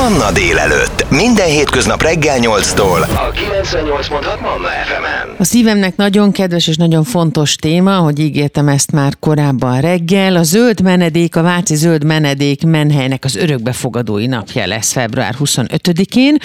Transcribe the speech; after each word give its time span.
Manna 0.00 0.32
délelőtt. 0.32 1.10
Minden 1.10 1.46
hétköznap 1.46 2.02
reggel 2.02 2.38
8-tól. 2.40 3.00
A 3.00 3.32
98.6 3.32 4.40
Manna 4.40 4.68
FM-en. 4.68 5.34
A 5.38 5.44
szívemnek 5.44 5.96
nagyon 5.96 6.32
kedves 6.32 6.66
és 6.66 6.76
nagyon 6.76 7.04
fontos 7.04 7.56
téma, 7.56 7.96
hogy 7.96 8.18
ígértem 8.18 8.68
ezt 8.68 8.92
már 8.92 9.12
korábban 9.18 9.80
reggel. 9.80 10.36
A 10.36 10.42
zöld 10.42 10.82
menedék, 10.82 11.36
a 11.36 11.42
Váci 11.42 11.74
zöld 11.74 12.04
menedék 12.04 12.66
menhelynek 12.66 13.24
az 13.24 13.36
örökbefogadói 13.36 14.26
napja 14.26 14.66
lesz 14.66 14.92
február 14.92 15.34
25-én, 15.38 16.36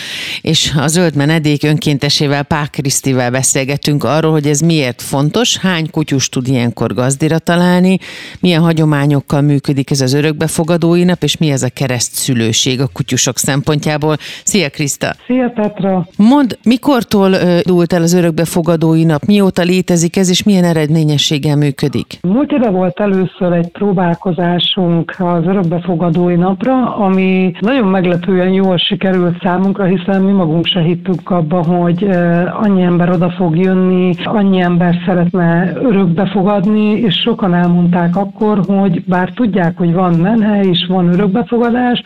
és 0.41 0.73
a 0.77 0.87
zöld 0.87 1.15
menedék 1.15 1.63
önkéntesével 1.63 2.43
Pák 2.43 2.69
Krisztivel 2.69 3.31
beszélgetünk 3.31 4.03
arról, 4.03 4.31
hogy 4.31 4.47
ez 4.47 4.59
miért 4.59 5.01
fontos, 5.01 5.57
hány 5.57 5.89
kutyus 5.91 6.29
tud 6.29 6.47
ilyenkor 6.47 6.93
gazdira 6.93 7.39
találni, 7.39 7.97
milyen 8.39 8.61
hagyományokkal 8.61 9.41
működik 9.41 9.91
ez 9.91 10.01
az 10.01 10.13
örökbefogadói 10.13 11.03
nap, 11.03 11.23
és 11.23 11.37
mi 11.37 11.51
ez 11.51 11.63
a 11.63 11.69
keresztszülőség 11.69 12.81
a 12.81 12.87
kutyusok 12.93 13.37
szempontjából. 13.45 14.15
Szia 14.43 14.69
Kriszta! 14.69 15.15
Szia 15.27 15.49
Petra! 15.55 16.07
Mond, 16.17 16.57
mikortól 16.63 17.29
dúlt 17.65 17.93
el 17.93 18.01
az 18.01 18.13
örökbefogadói 18.13 19.03
nap, 19.03 19.21
mióta 19.25 19.61
létezik 19.61 20.17
ez, 20.17 20.29
és 20.29 20.43
milyen 20.43 20.63
eredményességgel 20.63 21.55
működik? 21.55 22.17
Múlt 22.21 22.51
éve 22.51 22.69
volt 22.69 22.99
először 22.99 23.51
egy 23.51 23.67
próbálkozásunk 23.67 25.15
az 25.17 25.45
örökbefogadói 25.45 26.35
napra, 26.35 26.95
ami 26.95 27.51
nagyon 27.59 27.87
meglepően 27.87 28.49
jól 28.49 28.77
sikerült 28.77 29.41
számunkra, 29.41 29.83
hiszen 29.83 30.21
mi 30.21 30.31
magunk 30.31 30.65
se 30.65 30.81
hittük 30.81 31.29
abba, 31.29 31.63
hogy 31.63 32.03
annyi 32.61 32.81
ember 32.81 33.09
oda 33.09 33.29
fog 33.29 33.57
jönni, 33.57 34.13
annyi 34.23 34.59
ember 34.59 34.95
szeretne 35.05 35.73
örökbefogadni, 35.75 36.89
és 36.89 37.15
sokan 37.15 37.53
elmondták 37.53 38.15
akkor, 38.15 38.59
hogy 38.67 39.03
bár 39.03 39.31
tudják, 39.35 39.77
hogy 39.77 39.93
van 39.93 40.13
menhely 40.13 40.67
és 40.67 40.85
van 40.87 41.13
örökbefogadás, 41.13 42.01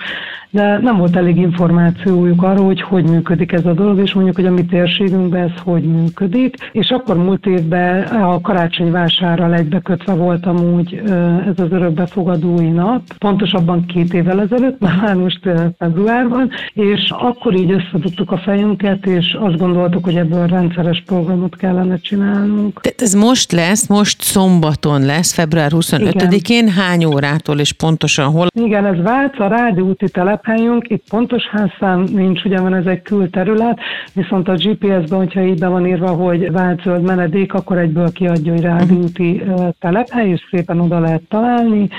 de 0.52 0.78
nem 0.78 0.98
volt 0.98 1.16
elég 1.16 1.38
információjuk 1.38 2.44
arról, 2.44 2.66
hogy 2.66 2.82
hogy 2.82 3.10
működik 3.10 3.52
ez 3.52 3.66
a 3.66 3.74
dolog, 3.74 4.00
és 4.00 4.14
mondjuk, 4.14 4.36
hogy 4.36 4.46
a 4.46 4.52
mi 4.52 4.66
térségünkben 4.66 5.42
ez 5.44 5.62
hogy 5.64 5.84
működik. 5.84 6.56
És 6.72 6.90
akkor 6.90 7.18
múlt 7.18 7.46
évben 7.46 8.04
a 8.04 8.42
karácsony 8.42 8.92
vásárral 8.92 9.54
egybekötve 9.54 10.14
volt 10.14 10.46
amúgy 10.46 11.02
ez 11.48 11.60
az 11.60 11.72
örökbefogadói 11.72 12.70
nap, 12.70 13.02
pontosabban 13.18 13.86
két 13.86 14.14
évvel 14.14 14.42
ezelőtt, 14.42 14.80
már 15.02 15.16
most 15.16 15.40
februárban, 15.78 16.50
és 16.74 17.10
akkor 17.10 17.56
így 17.56 17.72
összedugtuk 17.72 18.32
a 18.32 18.38
fejünket, 18.38 19.06
és 19.06 19.38
azt 19.40 19.58
gondoltuk, 19.58 20.04
hogy 20.04 20.16
ebből 20.16 20.48
rendszeres 20.48 21.04
programot 21.06 21.56
kellene 21.56 21.98
csinálnunk. 21.98 22.82
Tehát 22.82 23.02
ez 23.02 23.14
most 23.14 23.52
lesz, 23.52 23.88
most 23.88 24.22
szombaton 24.22 25.06
lesz, 25.06 25.34
február 25.34 25.72
25-én, 25.76 26.70
hány 26.70 27.06
órától 27.06 27.60
és 27.60 27.72
pontosan 27.72 28.26
hol? 28.26 28.48
Igen, 28.54 28.86
ez 28.86 29.04
Vác, 29.04 29.40
a 29.40 29.48
Rádi 29.48 29.82
úti 29.82 30.10
telep 30.10 30.39
telephelyünk, 30.42 30.90
itt 30.90 31.04
pontos 31.10 31.44
házszám 31.48 32.04
nincs, 32.14 32.44
ugye 32.44 32.60
van 32.60 32.74
ez 32.74 32.86
egy 32.86 33.02
külterület, 33.02 33.80
viszont 34.14 34.48
a 34.48 34.54
GPS-ben, 34.54 35.18
hogyha 35.18 35.42
így 35.42 35.60
be 35.60 35.68
van 35.68 35.88
írva, 35.88 36.10
hogy 36.10 36.52
vált 36.52 36.82
zöld 36.82 37.02
menedék, 37.02 37.54
akkor 37.54 37.78
egyből 37.78 38.12
kiadja, 38.12 38.52
hogy 38.52 38.62
Rádi 38.62 38.94
mhm. 38.94 39.68
telephely, 39.80 40.30
és 40.30 40.42
szépen 40.52 40.80
oda 40.80 41.00
lehet 41.00 41.22
találni. 41.30 41.90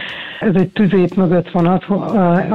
Ez 0.41 0.55
egy 0.55 0.69
tüzét 0.69 1.17
mögött 1.17 1.51
van, 1.51 1.81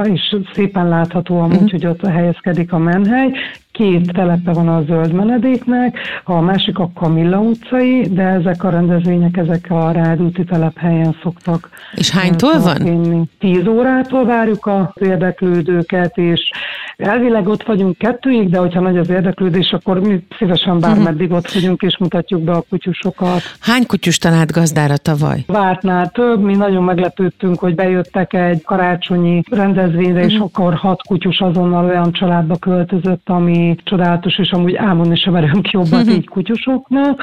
és 0.04 0.36
szépen 0.52 0.88
látható 0.88 1.38
amúgy, 1.38 1.54
uh-huh. 1.54 1.70
hogy 1.70 1.86
ott 1.86 2.06
helyezkedik 2.06 2.72
a 2.72 2.78
menhely 2.78 3.30
két 3.76 4.12
telepe 4.12 4.52
van 4.52 4.68
a 4.68 4.82
zöld 4.82 5.12
menedéknek, 5.12 5.98
a 6.24 6.40
másik 6.40 6.78
a 6.78 6.90
Kamilla 6.94 7.38
utcai, 7.38 8.08
de 8.10 8.22
ezek 8.22 8.64
a 8.64 8.70
rendezvények, 8.70 9.36
ezek 9.36 9.66
a 9.70 9.90
Rádúti 9.90 10.44
telephelyen 10.44 11.16
szoktak. 11.22 11.70
És 11.94 12.10
hánytól 12.10 12.60
van? 12.60 13.28
Tíz 13.38 13.66
órától 13.66 14.24
várjuk 14.24 14.66
az 14.66 14.86
érdeklődőket, 14.94 16.16
és 16.16 16.50
Elvileg 16.96 17.48
ott 17.48 17.62
vagyunk 17.62 17.98
kettőig, 17.98 18.50
de 18.50 18.58
hogyha 18.58 18.80
nagy 18.80 18.98
az 18.98 19.10
érdeklődés, 19.10 19.72
akkor 19.72 20.00
mi 20.00 20.26
szívesen 20.38 20.80
bármeddig 20.80 21.32
ott 21.32 21.52
vagyunk, 21.52 21.82
és 21.82 21.98
mutatjuk 21.98 22.42
be 22.42 22.52
a 22.52 22.64
kutyusokat. 22.68 23.40
Hány 23.60 23.86
kutyus 23.86 24.18
talált 24.18 24.52
gazdára 24.52 24.96
tavaly? 24.96 25.44
Vártnál 25.46 26.10
több, 26.10 26.42
mi 26.42 26.56
nagyon 26.56 26.82
meglepődtünk, 26.82 27.58
hogy 27.58 27.74
bejöttek 27.74 28.32
egy 28.32 28.62
karácsonyi 28.62 29.42
rendezvényre, 29.50 30.20
és 30.20 30.32
uh-huh. 30.32 30.50
akkor 30.52 30.74
hat 30.74 31.02
kutyus 31.02 31.40
azonnal 31.40 31.84
olyan 31.84 32.12
családba 32.12 32.56
költözött, 32.56 33.28
ami 33.28 33.76
csodálatos, 33.84 34.38
és 34.38 34.50
amúgy 34.50 34.76
álmodni 34.76 35.16
sem 35.16 35.32
merünk 35.32 35.70
jobban 35.70 36.00
uh-huh. 36.00 36.14
így 36.14 36.28
kutyusoknak 36.28 37.22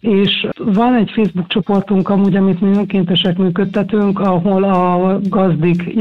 és 0.00 0.46
van 0.56 0.94
egy 0.94 1.10
Facebook 1.14 1.48
csoportunk 1.48 2.08
amúgy, 2.08 2.36
amit 2.36 2.60
mi 2.60 2.76
önkéntesek 2.76 3.36
működtetünk, 3.38 4.20
ahol 4.20 4.64
a 4.64 5.18
gazdik 5.28 5.94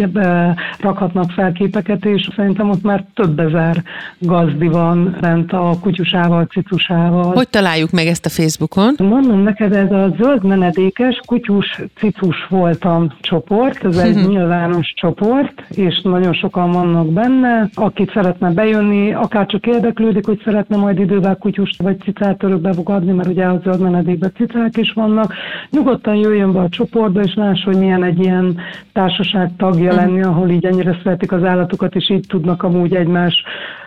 rakhatnak 0.80 1.32
fel 1.32 1.52
képeket, 1.52 2.06
és 2.06 2.30
szerintem 2.36 2.70
ott 2.70 2.84
már 2.84 3.06
több 3.14 3.40
ezer 3.40 3.84
gazdi 4.20 4.68
van 4.68 5.18
bent 5.22 5.54
a 5.54 5.74
kutyusával, 5.82 6.46
cicusával. 6.46 7.34
Hogy 7.34 7.50
találjuk 7.50 7.92
meg 7.92 8.08
ezt 8.08 8.26
a 8.26 8.30
Facebookon? 8.30 8.96
Mondom 8.98 9.40
neked, 9.40 9.74
ez 9.74 9.92
a 9.92 10.16
zöld 10.22 10.44
menedékes 10.44 11.22
kutyus 11.26 11.82
cicus 11.96 12.48
voltam 12.50 13.08
csoport, 13.22 13.84
ez 13.84 13.98
egy 13.98 14.16
mhm. 14.16 14.30
nyilvános 14.30 14.94
csoport, 14.96 15.64
és 15.70 16.02
nagyon 16.04 16.34
sokan 16.34 16.72
vannak 16.72 17.14
benne, 17.14 17.70
akit 17.74 18.12
szeretne 18.12 18.52
bejönni, 18.52 19.14
akár 19.14 19.46
csak 19.46 19.66
érdeklődik, 19.66 20.26
hogy 20.26 20.42
szeretne 20.44 20.76
majd 20.76 21.00
idővel 21.00 21.36
kutyust 21.36 21.82
vagy 21.82 22.00
cicát 22.00 22.44
örökbe 22.44 22.74
fogadni, 22.74 23.12
mert 23.12 23.30
ugye 23.30 23.46
a 23.46 23.60
zöld 23.64 23.82
menedékben 23.90 24.32
cicák 24.36 24.78
is 24.78 24.92
vannak. 24.94 25.34
Nyugodtan 25.70 26.16
jöjjön 26.16 26.54
be 26.54 26.60
a 26.60 26.70
csoportba, 26.70 27.22
és 27.22 27.34
láss, 27.36 27.64
hogy 27.64 27.78
milyen 27.78 28.04
egy 28.04 28.20
ilyen 28.20 28.58
társaság 28.94 29.52
tagja 29.58 29.94
mm. 29.94 29.96
lenni, 29.96 30.24
ahol 30.24 30.50
így 30.50 30.66
ennyire 30.66 31.00
szeretik 31.04 31.32
az 31.32 31.44
állatokat, 31.44 31.96
és 31.96 32.10
így 32.10 32.26
tudnak 32.28 32.64
amúgy 32.64 32.96
egymás 32.96 33.44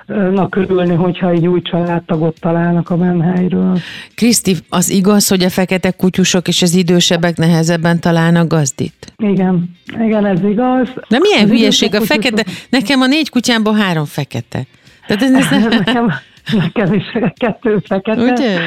na 0.09 0.49
körülni, 0.49 0.95
hogyha 0.95 1.31
egy 1.31 1.47
új 1.47 1.63
családtagot 1.63 2.41
találnak 2.41 2.91
a 2.91 2.97
menhelyről. 2.97 3.79
Kriszti, 4.15 4.57
az 4.69 4.91
igaz, 4.91 5.29
hogy 5.29 5.45
a 5.45 5.51
fekete 5.51 5.91
kutyusok 5.91 6.49
és 6.49 6.63
az 6.63 6.75
idősebbek 6.75 7.37
nehezebben 7.37 8.01
találnak 8.01 8.49
gazdit? 8.49 9.13
Igen, 9.17 9.71
igen, 10.01 10.27
ez 10.27 10.43
igaz. 10.43 10.89
De 11.09 11.19
milyen 11.19 11.45
az 11.45 11.51
hülyeség 11.51 11.95
a 11.95 12.01
fekete? 12.01 12.45
Nekem 12.69 13.01
a 13.01 13.07
négy 13.07 13.31
kutyámból 13.31 13.75
három 13.75 14.05
fekete. 14.05 14.67
Tehát 15.07 15.23
ez, 15.23 15.33
ez. 15.33 15.65
Nekem, 15.85 16.13
nekem 16.53 16.93
is 16.93 17.05
kettő 17.35 17.79
fekete, 17.85 18.33
Ugye? 18.33 18.59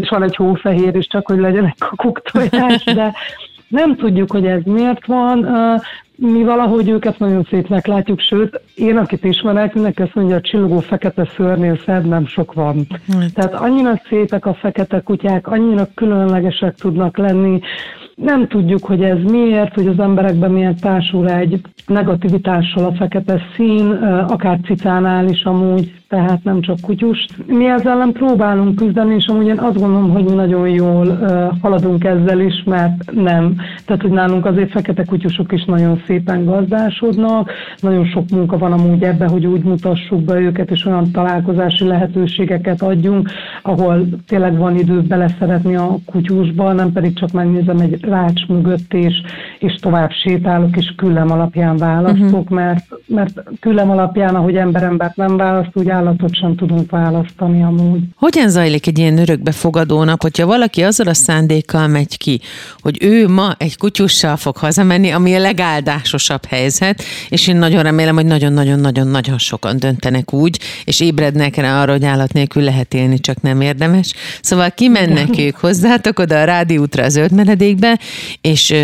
és 0.00 0.08
van 0.08 0.22
egy 0.22 0.36
hófehér 0.36 0.96
is, 0.96 1.06
csak 1.06 1.26
hogy 1.26 1.38
legyen 1.38 1.64
egy 1.64 1.78
kakuktojás, 1.78 2.84
de 2.84 3.12
nem 3.68 3.96
tudjuk, 3.96 4.30
hogy 4.30 4.46
ez 4.46 4.62
miért 4.64 5.06
van. 5.06 5.46
Mi 6.16 6.44
valahogy 6.44 6.88
őket 6.88 7.18
nagyon 7.18 7.46
szépnek 7.50 7.86
látjuk, 7.86 8.20
sőt, 8.20 8.60
én, 8.74 8.96
akit 8.96 9.24
ismerek, 9.24 9.74
mindenki 9.74 10.02
azt 10.02 10.14
mondja, 10.14 10.34
hogy 10.34 10.44
a 10.44 10.48
csillogó 10.48 10.78
fekete 10.78 11.28
szörnél 11.36 11.80
szebb 11.84 12.06
nem 12.06 12.26
sok 12.26 12.52
van. 12.52 12.86
Hát. 13.12 13.34
Tehát 13.34 13.54
annyira 13.54 14.00
szépek 14.08 14.46
a 14.46 14.54
fekete 14.54 15.00
kutyák, 15.00 15.46
annyira 15.46 15.88
különlegesek 15.94 16.74
tudnak 16.74 17.16
lenni, 17.16 17.60
nem 18.14 18.48
tudjuk, 18.48 18.84
hogy 18.84 19.02
ez 19.02 19.18
miért, 19.22 19.74
hogy 19.74 19.86
az 19.86 19.98
emberekben 19.98 20.50
miért 20.50 20.80
társul 20.80 21.30
egy 21.30 21.60
negativitással 21.86 22.84
a 22.84 22.92
fekete 22.92 23.40
szín, 23.56 23.90
akár 24.28 24.58
cicánál 24.64 25.28
is 25.28 25.42
amúgy, 25.42 25.99
tehát 26.10 26.44
nem 26.44 26.60
csak 26.60 26.80
kutyus. 26.80 27.26
Mi 27.46 27.66
ezzel 27.66 27.92
ellen 27.92 28.12
próbálunk 28.12 28.76
küzdeni, 28.76 29.14
és 29.14 29.26
amúgy 29.26 29.46
én 29.46 29.58
azt 29.58 29.78
gondolom, 29.78 30.10
hogy 30.10 30.24
mi 30.24 30.34
nagyon 30.34 30.68
jól 30.68 31.06
uh, 31.06 31.60
haladunk 31.62 32.04
ezzel 32.04 32.40
is, 32.40 32.62
mert 32.64 33.12
nem. 33.12 33.56
Tehát, 33.86 34.02
hogy 34.02 34.10
nálunk 34.10 34.46
azért 34.46 34.70
fekete 34.70 35.04
kutyusok 35.04 35.52
is 35.52 35.64
nagyon 35.64 36.02
szépen 36.06 36.44
gazdásodnak, 36.44 37.50
nagyon 37.80 38.04
sok 38.04 38.30
munka 38.30 38.58
van 38.58 38.72
amúgy 38.72 39.02
ebben, 39.02 39.28
hogy 39.28 39.46
úgy 39.46 39.62
mutassuk 39.62 40.22
be 40.22 40.40
őket, 40.40 40.70
és 40.70 40.86
olyan 40.86 41.10
találkozási 41.10 41.84
lehetőségeket 41.84 42.82
adjunk, 42.82 43.30
ahol 43.62 44.08
tényleg 44.26 44.56
van 44.56 44.78
idő 44.78 45.00
beleszeretni 45.00 45.76
a 45.76 45.96
kutyusba, 46.06 46.72
nem 46.72 46.92
pedig 46.92 47.18
csak 47.18 47.32
megnézem 47.32 47.78
egy 47.78 48.04
rács 48.04 48.46
mögött, 48.46 48.94
és, 48.94 49.14
és 49.58 49.74
tovább 49.74 50.10
sétálok, 50.10 50.76
és 50.76 50.92
küllem 50.96 51.30
alapján 51.30 51.76
választok, 51.76 52.50
uh-huh. 52.50 52.50
mert, 52.50 52.84
mert 53.06 53.42
küllem 53.60 53.90
alapján, 53.90 54.34
ahogy 54.34 54.56
ember-embert 54.56 55.16
nem 55.16 55.36
választ, 55.36 55.70
úgy 55.76 55.88
állatot 56.00 56.34
sem 56.34 56.56
tudunk 56.56 56.90
választani 56.90 57.62
amúgy. 57.62 58.00
Hogyan 58.16 58.48
zajlik 58.48 58.86
egy 58.86 58.98
ilyen 58.98 59.18
örökbefogadó 59.18 60.04
nap, 60.04 60.22
hogyha 60.22 60.46
valaki 60.46 60.82
azzal 60.82 61.06
a 61.06 61.14
szándékkal 61.14 61.86
megy 61.86 62.18
ki, 62.18 62.40
hogy 62.80 62.96
ő 63.02 63.28
ma 63.28 63.54
egy 63.58 63.76
kutyussal 63.76 64.36
fog 64.36 64.56
hazamenni, 64.56 65.10
ami 65.10 65.34
a 65.34 65.38
legáldásosabb 65.38 66.44
helyzet, 66.44 67.02
és 67.28 67.48
én 67.48 67.56
nagyon 67.56 67.82
remélem, 67.82 68.14
hogy 68.14 68.24
nagyon-nagyon-nagyon-nagyon 68.26 69.38
sokan 69.38 69.78
döntenek 69.78 70.32
úgy, 70.32 70.58
és 70.84 71.00
ébrednek 71.00 71.56
rá 71.56 71.82
arra, 71.82 71.92
hogy 71.92 72.04
állat 72.04 72.32
nélkül 72.32 72.62
lehet 72.62 72.94
élni, 72.94 73.18
csak 73.18 73.42
nem 73.42 73.60
érdemes. 73.60 74.14
Szóval 74.42 74.70
kimennek 74.70 75.38
ők 75.38 75.56
hozzátok 75.56 76.18
oda 76.18 76.40
a 76.40 76.44
rádiútra, 76.44 77.04
a 77.04 77.08
zöld 77.08 77.32
menedékbe, 77.32 77.98
és 78.40 78.70
ö, 78.70 78.76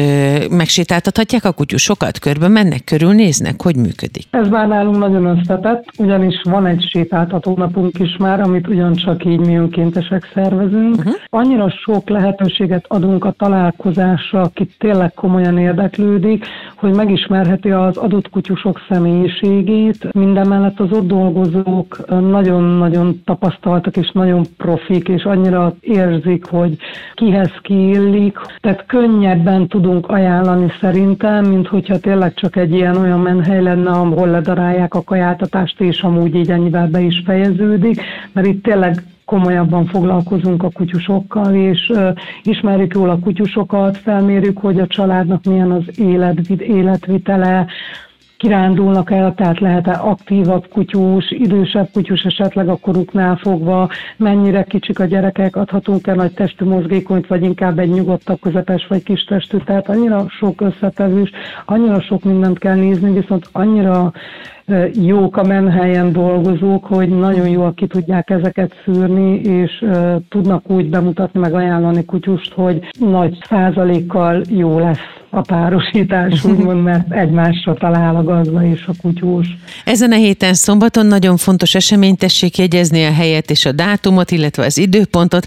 megsétáltathatják 0.50 1.44
a 1.44 1.52
kutyusokat, 1.52 2.18
körbe 2.18 2.48
mennek, 2.48 2.84
körülnéznek, 2.84 3.62
hogy 3.62 3.76
működik. 3.76 4.26
Ez 4.30 4.48
már 4.48 4.68
nálunk 4.68 4.98
nagyon 4.98 5.24
összetett, 5.24 5.84
ugyanis 5.98 6.34
van 6.42 6.66
egy 6.66 6.84
sétáltató 7.06 7.54
napunk 7.56 7.98
is 7.98 8.16
már, 8.16 8.40
amit 8.40 8.68
ugyancsak 8.68 9.24
így 9.24 9.38
mi 9.38 9.56
önkéntesek 9.56 10.30
szervezünk. 10.34 10.96
Uh-huh. 10.96 11.14
Annyira 11.28 11.70
sok 11.70 12.08
lehetőséget 12.08 12.84
adunk 12.88 13.24
a 13.24 13.30
találkozásra, 13.30 14.40
aki 14.40 14.68
tényleg 14.78 15.14
komolyan 15.14 15.58
érdeklődik, 15.58 16.44
hogy 16.76 16.94
megismerheti 16.94 17.70
az 17.70 17.96
adott 17.96 18.30
kutyusok 18.30 18.80
személyiségét. 18.88 20.12
Minden 20.12 20.48
mellett 20.48 20.80
az 20.80 20.92
ott 20.92 21.06
dolgozók 21.06 22.04
nagyon-nagyon 22.08 23.22
tapasztaltak 23.24 23.96
és 23.96 24.10
nagyon 24.12 24.44
profik, 24.56 25.08
és 25.08 25.24
annyira 25.24 25.74
érzik, 25.80 26.44
hogy 26.46 26.76
kihez 27.14 27.52
kiillik. 27.62 28.38
Tehát 28.60 28.86
könnyebben 28.86 29.68
tudunk 29.68 30.08
ajánlani 30.08 30.72
szerintem, 30.80 31.44
mint 31.44 31.66
hogyha 31.66 31.98
tényleg 31.98 32.34
csak 32.34 32.56
egy 32.56 32.72
ilyen 32.72 32.96
olyan 32.96 33.20
menhely 33.20 33.62
lenne, 33.62 33.90
ahol 33.90 34.28
ledarálják 34.28 34.94
a 34.94 35.02
kajáltatást, 35.02 35.80
és 35.80 36.00
amúgy 36.02 36.34
így 36.34 36.50
ennyivel 36.50 36.88
be 36.96 37.02
is 37.02 37.22
fejeződik, 37.24 38.00
mert 38.32 38.46
itt 38.46 38.62
tényleg 38.62 39.02
komolyabban 39.24 39.86
foglalkozunk 39.86 40.62
a 40.62 40.70
kutyusokkal, 40.70 41.54
és 41.54 41.88
uh, 41.88 42.08
ismerjük 42.42 42.94
jól 42.94 43.10
a 43.10 43.18
kutyusokat, 43.18 43.96
felmérjük, 43.96 44.58
hogy 44.58 44.80
a 44.80 44.86
családnak 44.86 45.44
milyen 45.44 45.70
az 45.70 46.00
élet, 46.00 46.48
életvitele, 46.48 47.66
kirándulnak 48.36 49.10
el, 49.10 49.34
tehát 49.34 49.60
lehet-e 49.60 49.92
aktívabb 49.92 50.68
kutyus, 50.68 51.30
idősebb 51.30 51.88
kutyus 51.92 52.22
esetleg 52.22 52.68
a 52.68 52.76
koruknál 52.76 53.36
fogva, 53.36 53.90
mennyire 54.16 54.62
kicsik 54.62 54.98
a 54.98 55.04
gyerekek, 55.04 55.56
adhatunk-e 55.56 56.14
nagy 56.14 56.32
testű 56.32 56.64
mozgékonyt, 56.64 57.26
vagy 57.26 57.42
inkább 57.42 57.78
egy 57.78 57.90
nyugodtabb, 57.90 58.40
közepes 58.40 58.86
vagy 58.86 59.02
kis 59.02 59.24
testű, 59.24 59.56
tehát 59.58 59.88
annyira 59.88 60.24
sok 60.28 60.60
összetevős, 60.60 61.30
annyira 61.64 62.00
sok 62.00 62.24
mindent 62.24 62.58
kell 62.58 62.76
nézni, 62.76 63.12
viszont 63.12 63.48
annyira 63.52 64.12
jók 64.92 65.36
a 65.36 65.42
menhelyen 65.42 66.12
dolgozók, 66.12 66.84
hogy 66.84 67.08
nagyon 67.08 67.48
jól 67.48 67.74
ki 67.74 67.86
tudják 67.86 68.30
ezeket 68.30 68.72
szűrni, 68.84 69.40
és 69.40 69.84
tudnak 70.28 70.70
úgy 70.70 70.88
bemutatni, 70.88 71.40
meg 71.40 71.54
ajánlani 71.54 72.04
kutyust, 72.04 72.52
hogy 72.52 72.88
nagy 72.98 73.38
százalékkal 73.48 74.42
jó 74.48 74.78
lesz 74.78 75.16
a 75.30 75.40
párosítás, 75.40 76.44
úgymond, 76.44 76.82
mert 76.88 77.12
egymásra 77.12 77.74
talál 77.74 78.16
a 78.16 78.22
gazda 78.22 78.64
és 78.64 78.84
a 78.86 78.92
kutyós. 79.02 79.46
Ezen 79.84 80.12
a 80.12 80.16
héten 80.16 80.54
szombaton 80.54 81.06
nagyon 81.06 81.36
fontos 81.36 81.74
esemény, 81.74 82.16
tessék 82.16 82.58
jegyezni 82.58 83.04
a 83.04 83.12
helyet 83.12 83.50
és 83.50 83.64
a 83.64 83.72
dátumot, 83.72 84.30
illetve 84.30 84.64
az 84.64 84.78
időpontot. 84.78 85.46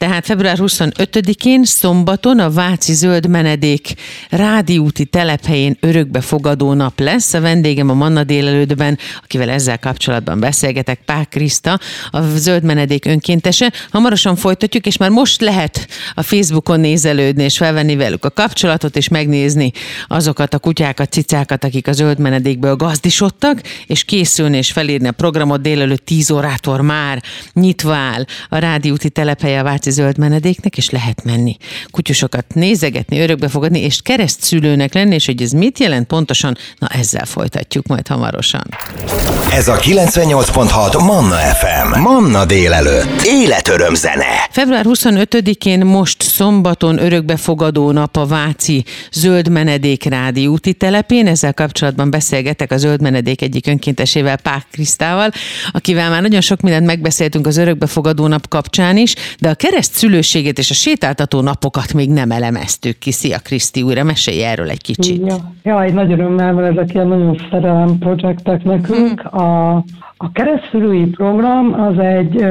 Tehát 0.00 0.26
február 0.26 0.58
25-én 0.60 1.64
szombaton 1.64 2.38
a 2.38 2.50
Váci 2.50 2.92
Zöld 2.92 3.26
Menedék 3.26 3.94
rádiúti 4.30 5.04
telephelyén 5.04 5.76
örökbefogadó 5.80 6.72
nap 6.72 7.00
lesz. 7.00 7.34
A 7.34 7.40
vendégem 7.40 7.88
a 7.88 7.94
Manna 7.94 8.24
délelődben, 8.24 8.98
akivel 9.22 9.50
ezzel 9.50 9.78
kapcsolatban 9.78 10.40
beszélgetek, 10.40 11.00
Pák 11.04 11.28
Kriszta, 11.28 11.78
a 12.10 12.20
Zöld 12.36 12.62
Menedék 12.62 13.04
önkéntese. 13.04 13.72
Hamarosan 13.90 14.36
folytatjuk, 14.36 14.86
és 14.86 14.96
már 14.96 15.10
most 15.10 15.40
lehet 15.40 15.88
a 16.14 16.22
Facebookon 16.22 16.80
nézelődni, 16.80 17.42
és 17.42 17.56
felvenni 17.56 17.96
velük 17.96 18.24
a 18.24 18.30
kapcsolatot, 18.30 18.96
és 18.96 19.08
megnézni 19.08 19.72
azokat 20.06 20.54
a 20.54 20.58
kutyákat, 20.58 21.12
cicákat, 21.12 21.64
akik 21.64 21.88
a 21.88 21.92
Zöld 21.92 22.18
Menedékből 22.18 22.76
gazdisodtak, 22.76 23.62
és 23.86 24.04
készülni 24.04 24.56
és 24.56 24.72
felírni 24.72 25.08
a 25.08 25.12
programot 25.12 25.60
délelőtt 25.60 26.04
10 26.04 26.30
órától 26.30 26.82
már 26.82 27.22
nyitva 27.52 27.94
áll 27.94 28.24
a 28.48 28.58
rádiúti 28.58 29.10
telephelye 29.10 29.60
a 29.60 29.62
Váci 29.62 29.88
zöld 29.90 30.18
menedéknek, 30.18 30.76
és 30.76 30.90
lehet 30.90 31.24
menni. 31.24 31.56
Kutyusokat 31.90 32.44
nézegetni, 32.54 33.20
örökbefogadni, 33.20 33.80
és 33.80 34.00
keresztszülőnek 34.02 34.94
lenni, 34.94 35.14
és 35.14 35.26
hogy 35.26 35.42
ez 35.42 35.50
mit 35.50 35.78
jelent 35.78 36.06
pontosan, 36.06 36.56
na 36.78 36.86
ezzel 36.86 37.24
folytatjuk 37.24 37.86
majd 37.86 38.06
hamarosan. 38.06 38.66
Ez 39.52 39.68
a 39.68 39.76
98.6 39.76 41.04
Manna 41.04 41.36
FM. 41.36 42.00
Manna 42.00 42.44
délelőtt. 42.44 43.22
Életöröm 43.24 43.94
zene. 43.94 44.48
Február 44.50 44.84
25-én 44.88 45.84
most 45.84 46.22
szombaton 46.22 46.98
örökbefogadó 46.98 47.90
nap 47.90 48.16
a 48.16 48.26
Váci 48.26 48.84
Zöld 49.12 49.48
Menedék 49.48 50.08
úti 50.46 50.72
telepén. 50.72 51.26
Ezzel 51.26 51.54
kapcsolatban 51.54 52.10
beszélgetek 52.10 52.72
a 52.72 52.76
Zöld 52.76 53.00
Menedék 53.00 53.42
egyik 53.42 53.66
önkéntesével, 53.66 54.36
Pák 54.36 54.66
Krisztával, 54.72 55.30
akivel 55.72 56.10
már 56.10 56.22
nagyon 56.22 56.40
sok 56.40 56.60
mindent 56.60 56.86
megbeszéltünk 56.86 57.46
az 57.46 57.56
örökbefogadó 57.56 58.26
nap 58.26 58.48
kapcsán 58.48 58.96
is, 58.96 59.14
de 59.38 59.48
a 59.48 59.54
kereszt 59.54 59.79
kereszt 59.80 59.98
szülőséget 59.98 60.58
és 60.58 60.70
a 60.70 60.74
sétáltató 60.74 61.40
napokat 61.40 61.92
még 61.92 62.10
nem 62.10 62.30
elemeztük 62.30 62.98
ki. 62.98 63.12
Szia 63.12 63.38
Kriszti, 63.38 63.82
újra 63.82 64.02
mesélj 64.02 64.44
erről 64.44 64.68
egy 64.68 64.82
kicsit. 64.82 65.26
Ja, 65.26 65.36
ja 65.62 65.82
egy 65.82 65.94
nagy 65.94 66.12
örömmel, 66.12 66.52
mert 66.52 66.76
ezek 66.76 66.94
ilyen 66.94 67.06
nagyon 67.06 67.40
szerelem 67.50 67.98
projektek 67.98 68.62
nekünk. 68.62 69.20
Hmm. 69.20 69.42
A, 69.42 69.84
a 70.22 70.32
keresztülői 70.32 71.06
program 71.06 71.80
az 71.80 71.98
egy, 71.98 72.42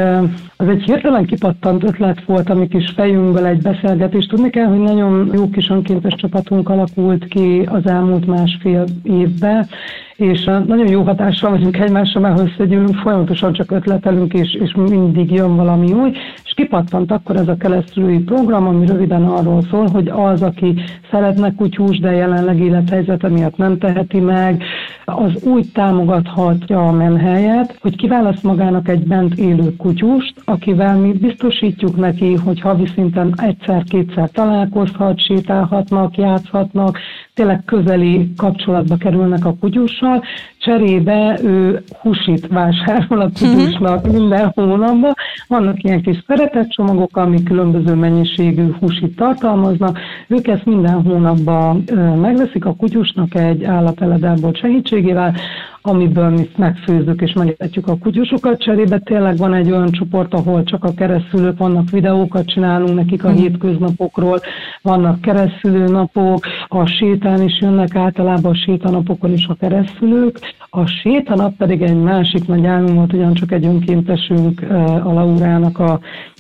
az 0.56 0.68
egy 0.68 0.84
hirtelen 0.84 1.26
kipattant 1.26 1.84
ötlet 1.84 2.24
volt, 2.26 2.50
ami 2.50 2.68
kis 2.68 2.90
fejünkből 2.96 3.46
egy 3.46 3.62
beszélgetés. 3.62 4.26
Tudni 4.26 4.50
kell, 4.50 4.66
hogy 4.66 4.80
nagyon 4.80 5.30
jó 5.34 5.50
kis 5.50 5.70
önkéntes 5.70 6.14
csapatunk 6.16 6.70
alakult 6.70 7.28
ki 7.28 7.62
az 7.72 7.88
elmúlt 7.88 8.26
másfél 8.26 8.84
évben, 9.04 9.68
és 10.16 10.44
nagyon 10.44 10.88
jó 10.88 11.02
hatással 11.02 11.50
vagyunk 11.50 11.78
egymásra, 11.78 12.20
mert 12.20 12.40
összegyűlünk, 12.40 12.96
folyamatosan 12.96 13.54
csak 13.54 13.72
ötletelünk, 13.72 14.34
és, 14.34 14.54
és 14.54 14.74
mindig 14.76 15.32
jön 15.32 15.56
valami 15.56 15.92
új, 15.92 16.10
és 16.44 16.54
kipattant 16.56 17.12
akkor 17.12 17.36
ez 17.36 17.48
a 17.48 17.58
keresztülői 17.58 18.20
program, 18.20 18.68
ami 18.68 18.86
röviden 18.86 19.24
arról 19.24 19.62
szól, 19.70 19.88
hogy 19.88 20.08
az, 20.08 20.42
aki 20.42 20.76
szeretne 21.12 21.56
kutyús, 21.56 22.00
de 22.00 22.12
jelenleg 22.12 22.60
élethelyzete 22.60 23.30
miatt 23.30 23.58
nem 23.58 23.78
teheti 23.78 24.20
meg, 24.20 24.64
az 25.16 25.44
úgy 25.44 25.72
támogathatja 25.72 26.88
a 26.88 26.92
menhelyet, 26.92 27.78
hogy 27.82 27.96
kiválaszt 27.96 28.44
magának 28.44 28.88
egy 28.88 29.08
bent 29.08 29.38
élő 29.38 29.76
kutyust, 29.76 30.34
akivel 30.46 30.98
mi 30.98 31.12
biztosítjuk 31.14 31.96
neki, 31.96 32.34
hogy 32.34 32.60
havi 32.60 32.86
szinten 32.86 33.34
egyszer-kétszer 33.38 34.30
találkozhat, 34.32 35.20
sétálhatnak, 35.26 36.18
játszhatnak, 36.18 36.98
tényleg 37.40 37.64
közeli 37.66 38.32
kapcsolatba 38.38 38.96
kerülnek 38.96 39.46
a 39.46 39.56
kutyussal, 39.60 40.24
cserébe 40.58 41.40
ő 41.44 41.84
húsit 42.02 42.48
vásárol 42.48 43.22
a 43.22 43.30
kutyusnak 43.40 44.04
mhm. 44.04 44.16
minden 44.16 44.52
hónapban. 44.56 45.14
Vannak 45.48 45.84
ilyen 45.84 46.02
kis 46.02 46.24
szeretetcsomagok, 46.28 47.18
amik 47.18 47.44
különböző 47.44 47.94
mennyiségű 47.94 48.72
húsit 48.80 49.16
tartalmaznak. 49.16 50.00
Ők 50.28 50.48
ezt 50.48 50.66
minden 50.66 51.02
hónapban 51.02 51.84
megveszik 52.22 52.66
a 52.66 52.76
kutyusnak 52.76 53.36
egy 53.36 53.64
állapeledából 53.64 54.54
segítségével, 54.54 55.34
amiből 55.82 56.30
mi 56.30 56.50
megfőzzük 56.56 57.22
és 57.22 57.34
megetetjük 57.34 57.88
a 57.88 57.98
kutyusokat. 57.98 58.62
Cserébe 58.62 59.00
tényleg 59.00 59.38
van 59.38 59.54
egy 59.54 59.72
olyan 59.72 59.92
csoport, 59.92 60.34
ahol 60.34 60.64
csak 60.64 60.84
a 60.84 60.94
keresztülők 60.94 61.58
vannak, 61.58 61.90
videókat 61.90 62.46
csinálunk 62.46 62.96
nekik 62.96 63.24
a 63.24 63.32
mm. 63.32 63.36
hétköznapokról, 63.36 64.40
vannak 64.82 65.22
keresztülő 65.22 65.86
napok, 65.86 66.46
a 66.72 66.86
sétán 66.86 67.42
is 67.42 67.62
jönnek 67.62 67.96
általában 67.96 68.52
a 68.52 68.56
sétanapokon 68.56 69.34
is 69.34 69.46
a 69.48 69.56
keresztülők. 69.60 70.40
A 70.70 70.86
sétanap 70.86 71.56
pedig 71.56 71.82
egy 71.82 72.02
másik 72.02 72.48
nagy 72.48 72.66
álmom 72.66 72.96
volt, 72.96 73.14
ugyancsak 73.14 73.52
egy 73.52 73.66
önkéntesünk 73.66 74.62
a 75.04 75.14
Laurának 75.14 75.80
a 75.80 76.00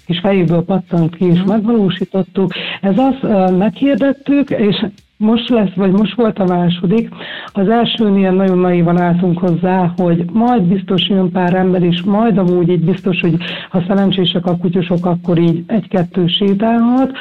és 0.09 0.19
fejéből 0.19 0.63
pattant 0.63 1.15
ki, 1.15 1.25
és 1.25 1.39
mm. 1.39 1.45
megvalósítottuk. 1.45 2.51
Ez 2.81 2.97
azt 2.97 3.51
meghirdettük, 3.57 4.49
és 4.49 4.85
most 5.17 5.49
lesz, 5.49 5.73
vagy 5.75 5.91
most 5.91 6.15
volt 6.15 6.39
a 6.39 6.45
második. 6.45 7.09
Az 7.53 7.69
elsőnél 7.69 8.31
nagyon 8.31 8.57
naivan 8.57 8.97
álltunk 8.97 9.39
hozzá, 9.39 9.93
hogy 9.97 10.25
majd 10.33 10.61
biztos 10.61 11.09
jön 11.09 11.31
pár 11.31 11.53
ember, 11.53 11.83
és 11.83 12.01
majd 12.01 12.37
amúgy 12.37 12.69
így 12.69 12.83
biztos, 12.83 13.21
hogy 13.21 13.35
ha 13.69 13.83
szerencsések 13.87 14.45
a 14.45 14.57
kutyusok, 14.57 15.05
akkor 15.05 15.37
így 15.37 15.63
egy-kettő 15.67 16.27
sétálhat. 16.27 17.11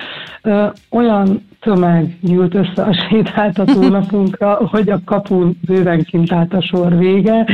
Olyan 0.91 1.43
tömeg 1.61 2.17
gyűlt 2.21 2.55
össze 2.55 2.83
a 2.83 2.93
sétáltató 2.93 3.88
napunkra, 3.99 4.59
hogy 4.71 4.91
a 4.91 5.00
kapun 5.05 5.59
bőven 5.67 6.03
kint 6.03 6.33
állt 6.33 6.55
a 6.55 6.62
sor 6.62 6.99
vége, 6.99 7.47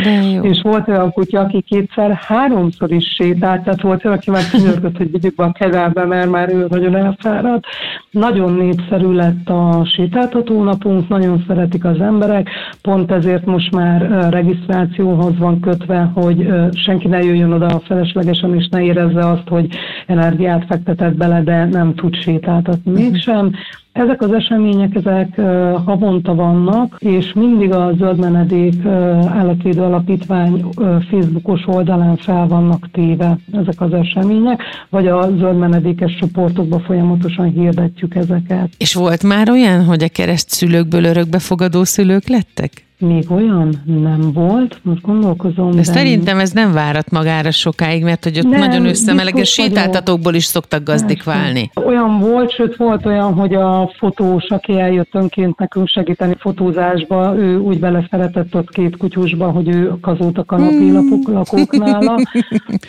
és 0.42 0.60
volt 0.62 0.88
olyan 0.88 1.12
kutya, 1.12 1.40
aki 1.40 1.60
kétszer, 1.60 2.12
háromszor 2.12 2.92
is 2.92 3.14
sétált, 3.14 3.62
tehát 3.62 3.80
volt 3.80 4.04
olyan, 4.04 4.16
aki 4.16 4.30
már 4.30 4.50
kinyörgött, 4.50 4.96
hogy 4.96 5.10
vigyük 5.10 5.34
be 5.34 5.44
a 5.44 5.52
kezelbe, 5.52 6.04
mert 6.04 6.30
már 6.30 6.48
ő 6.48 6.66
nagyon 6.68 6.96
elfáradt. 6.96 7.64
Nagyon 8.10 8.52
népszerű 8.52 9.12
lett 9.12 9.48
a 9.48 9.84
sétáltató 9.84 10.62
napunk, 10.62 11.08
nagyon 11.08 11.44
szeretik 11.46 11.84
az 11.84 12.00
emberek, 12.00 12.48
pont 12.82 13.10
ezért 13.10 13.44
most 13.44 13.74
már 13.74 14.28
regisztrációhoz 14.30 15.38
van 15.38 15.60
kötve, 15.60 16.10
hogy 16.14 16.48
senki 16.72 17.08
ne 17.08 17.22
jöjjön 17.22 17.52
oda 17.52 17.80
feleslegesen, 17.84 18.54
és 18.54 18.68
ne 18.68 18.82
érezze 18.82 19.28
azt, 19.28 19.48
hogy 19.48 19.68
energiát 20.06 20.64
fektetett 20.68 21.16
bele, 21.16 21.42
de 21.42 21.64
nem 21.64 21.94
tud 21.94 22.14
sétáltatni 22.14 22.92
mégsem. 22.92 23.52
Ezek 23.94 24.22
az 24.22 24.32
események, 24.32 24.94
ezek 24.94 25.40
havonta 25.84 26.34
vannak, 26.34 26.96
és 26.98 27.32
mindig 27.32 27.72
a 27.72 27.92
Zöld 27.98 28.18
Menedék 28.18 28.86
Állatvédő 29.28 29.80
Alapítvány 29.80 30.64
Facebookos 31.10 31.62
oldalán 31.66 32.16
fel 32.16 32.46
vannak 32.46 32.90
téve 32.92 33.38
ezek 33.52 33.80
az 33.80 33.92
események, 33.92 34.62
vagy 34.88 35.06
a 35.06 35.30
Zöld 35.38 35.58
Menedékes 35.58 36.14
csoportokban 36.14 36.80
folyamatosan 36.80 37.50
hirdetjük 37.50 38.14
ezeket. 38.14 38.68
És 38.78 38.94
volt 38.94 39.22
már 39.22 39.50
olyan, 39.50 39.84
hogy 39.84 40.02
a 40.02 40.08
keresztszülőkből 40.08 41.04
örökbefogadó 41.04 41.84
szülők 41.84 42.28
lettek? 42.28 42.70
Még 42.98 43.30
olyan 43.30 43.82
nem 43.84 44.32
volt, 44.32 44.80
most 44.82 45.00
gondolkozom. 45.00 45.70
De, 45.70 45.82
szerintem 45.82 46.38
ez 46.38 46.50
nem 46.50 46.72
várat 46.72 47.10
magára 47.10 47.50
sokáig, 47.50 48.02
mert 48.02 48.24
hogy 48.24 48.38
ott 48.38 48.50
nem, 48.50 48.60
nagyon 48.60 48.86
összemeleges 48.86 49.52
sétáltatókból 49.52 50.34
is 50.34 50.44
szoktak 50.44 50.82
gazdik 50.82 51.24
Persze. 51.24 51.40
válni. 51.40 51.70
Olyan 51.74 52.18
volt, 52.18 52.52
sőt 52.52 52.76
volt 52.76 53.06
olyan, 53.06 53.34
hogy 53.34 53.54
a 53.54 53.90
fotós, 53.98 54.44
aki 54.48 54.80
eljött 54.80 55.14
önként 55.14 55.58
nekünk 55.58 55.88
segíteni 55.88 56.34
fotózásba, 56.38 57.34
ő 57.36 57.58
úgy 57.58 57.78
beleszeretett 57.78 58.54
ott 58.54 58.70
két 58.70 58.96
kutyusba, 58.96 59.50
hogy 59.50 59.68
ő 59.68 59.92
kazót 60.00 60.38
a 60.38 60.44
kanapé 60.44 60.88
hmm. 60.88 61.22
lakók 61.26 61.76
nála. 61.76 62.16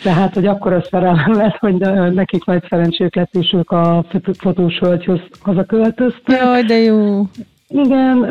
Tehát, 0.02 0.34
hogy 0.34 0.46
akkor 0.46 0.72
az 0.72 0.86
szerelem 0.90 1.32
lett, 1.32 1.56
hogy 1.56 1.74
nekik 2.14 2.44
majd 2.44 2.62
szerencsék 2.68 3.14
lett, 3.14 3.34
és 3.34 3.52
ők 3.52 3.70
a 3.70 4.04
fotós 4.38 4.78
hölgyhöz 4.78 5.20
hazaköltöztek. 5.40 6.40
Jaj, 6.42 6.62
de 6.62 6.78
jó. 6.78 7.26
Igen, 7.68 8.26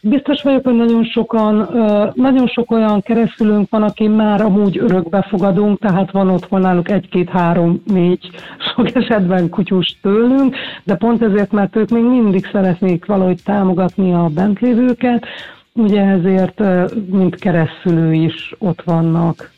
biztos 0.00 0.42
vagyok, 0.42 0.64
hogy 0.64 0.74
nagyon 0.74 1.04
sokan, 1.04 1.68
nagyon 2.14 2.46
sok 2.46 2.70
olyan 2.70 3.00
keresztülünk 3.00 3.70
van, 3.70 3.82
aki 3.82 4.08
már 4.08 4.40
amúgy 4.40 4.78
örökbefogadunk, 4.78 5.78
tehát 5.78 6.10
van 6.10 6.28
otthon 6.28 6.60
náluk 6.60 6.90
egy-két, 6.90 7.28
három, 7.28 7.82
négy, 7.86 8.30
sok 8.74 8.94
esetben 8.94 9.48
kutyus 9.48 9.98
tőlünk, 10.02 10.56
de 10.84 10.94
pont 10.94 11.22
ezért, 11.22 11.52
mert 11.52 11.76
ők 11.76 11.88
még 11.88 12.02
mindig 12.02 12.48
szeretnék 12.52 13.06
valahogy 13.06 13.42
támogatni 13.44 14.12
a 14.12 14.28
bentlévőket, 14.34 15.26
ugye 15.72 16.02
ezért, 16.02 16.62
mint 17.10 17.36
keresztülő 17.36 18.12
is 18.12 18.54
ott 18.58 18.82
vannak 18.82 19.50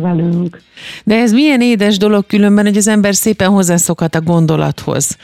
velünk. 0.00 0.62
De 1.04 1.14
ez 1.14 1.32
milyen 1.32 1.60
édes 1.60 1.96
dolog 1.96 2.26
különben, 2.26 2.64
hogy 2.64 2.76
az 2.76 2.88
ember 2.88 3.14
szépen 3.14 3.48
hozzászokhat 3.50 4.14
a 4.14 4.20
gondolathoz, 4.20 5.16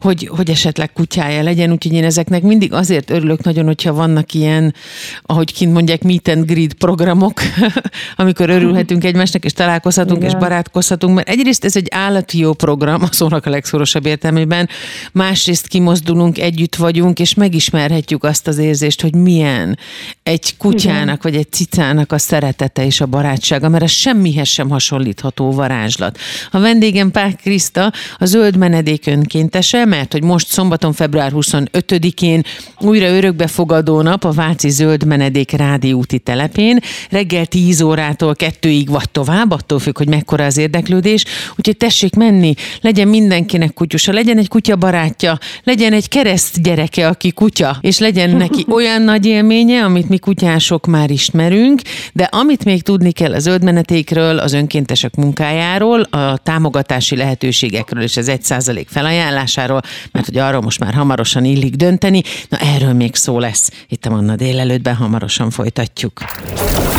hogy, 0.00 0.30
hogy 0.36 0.50
esetleg 0.50 0.92
kutyája 0.92 1.42
legyen, 1.42 1.72
úgyhogy 1.72 1.92
én 1.92 2.04
ezeknek 2.04 2.42
mindig 2.42 2.72
azért 2.72 3.10
örülök 3.10 3.42
nagyon, 3.42 3.64
hogyha 3.64 3.92
vannak 3.92 4.32
ilyen, 4.32 4.74
ahogy 5.22 5.52
kint 5.52 5.72
mondják, 5.72 6.02
meet 6.02 6.28
and 6.28 6.46
greet 6.46 6.74
programok, 6.74 7.40
amikor 8.16 8.50
örülhetünk 8.50 9.04
egymásnak, 9.04 9.44
és 9.44 9.52
találkozhatunk, 9.52 10.18
Igen. 10.18 10.30
és 10.30 10.36
barátkozhatunk, 10.36 11.14
mert 11.14 11.28
egyrészt 11.28 11.64
ez 11.64 11.76
egy 11.76 11.88
állati 11.90 12.38
jó 12.38 12.52
program, 12.52 13.02
a 13.02 13.08
szónak 13.10 13.46
a 13.46 13.50
legszorosabb 13.50 14.06
értelmében, 14.06 14.68
másrészt 15.12 15.66
kimozdulunk, 15.66 16.38
együtt 16.38 16.74
vagyunk, 16.74 17.18
és 17.18 17.34
megismerhetjük 17.34 18.24
azt 18.24 18.46
az 18.46 18.58
érzést, 18.58 19.02
hogy 19.02 19.14
milyen 19.14 19.78
egy 20.22 20.56
kutyának, 20.56 21.02
Igen. 21.02 21.18
vagy 21.22 21.36
egy 21.36 21.52
cicának 21.52 22.12
a 22.12 22.18
szeretete 22.18 22.84
és 22.84 23.00
a 23.00 23.06
barátsága, 23.06 23.68
mert 23.68 23.83
ez 23.84 23.90
semmihez 23.90 24.48
sem 24.48 24.68
hasonlítható 24.68 25.52
varázslat. 25.52 26.18
A 26.50 26.58
vendégem 26.58 27.10
Pák 27.10 27.36
Kriszta, 27.36 27.92
a 28.18 28.24
zöld 28.24 28.56
menedék 28.56 29.06
önkéntese, 29.06 29.84
mert 29.84 30.12
hogy 30.12 30.22
most 30.22 30.48
szombaton, 30.48 30.92
február 30.92 31.32
25-én 31.34 32.42
újra 32.80 33.06
örökbefogadó 33.06 34.00
nap 34.00 34.24
a 34.24 34.30
Váci 34.30 34.68
Zöld 34.68 35.04
Menedék 35.04 35.50
Rádiúti 35.50 36.18
telepén, 36.18 36.78
reggel 37.10 37.46
10 37.46 37.80
órától 37.80 38.34
kettőig 38.34 38.88
vagy 38.88 39.10
tovább, 39.10 39.50
attól 39.50 39.78
függ, 39.78 39.98
hogy 39.98 40.08
mekkora 40.08 40.44
az 40.44 40.56
érdeklődés, 40.56 41.24
úgyhogy 41.56 41.76
tessék 41.76 42.14
menni, 42.14 42.54
legyen 42.80 43.08
mindenkinek 43.08 43.74
kutyusa, 43.74 44.12
legyen 44.12 44.38
egy 44.38 44.48
kutya 44.48 44.76
barátja, 44.76 45.38
legyen 45.64 45.92
egy 45.92 46.08
kereszt 46.08 46.62
gyereke, 46.62 47.08
aki 47.08 47.32
kutya, 47.32 47.78
és 47.80 47.98
legyen 47.98 48.30
neki 48.30 48.64
olyan 48.76 49.02
nagy 49.02 49.26
élménye, 49.26 49.84
amit 49.84 50.08
mi 50.08 50.18
kutyások 50.18 50.86
már 50.86 51.10
ismerünk, 51.10 51.80
de 52.12 52.24
amit 52.24 52.64
még 52.64 52.82
tudni 52.82 53.12
kell 53.12 53.32
a 53.32 53.38
zöld 53.38 53.63
vezetékről, 53.84 54.38
az 54.38 54.52
önkéntesek 54.52 55.14
munkájáról, 55.14 56.00
a 56.00 56.36
támogatási 56.36 57.16
lehetőségekről 57.16 58.02
és 58.02 58.16
az 58.16 58.30
1% 58.30 58.84
felajánlásáról, 58.88 59.80
mert 60.12 60.26
hogy 60.26 60.38
arról 60.38 60.60
most 60.60 60.80
már 60.80 60.94
hamarosan 60.94 61.44
illik 61.44 61.74
dönteni. 61.74 62.22
Na 62.48 62.58
erről 62.58 62.92
még 62.92 63.14
szó 63.14 63.38
lesz. 63.38 63.70
Itt 63.88 64.06
a 64.06 64.10
Manna 64.10 64.36
délelőttben 64.36 64.94
hamarosan 64.94 65.50
folytatjuk. 65.50 66.22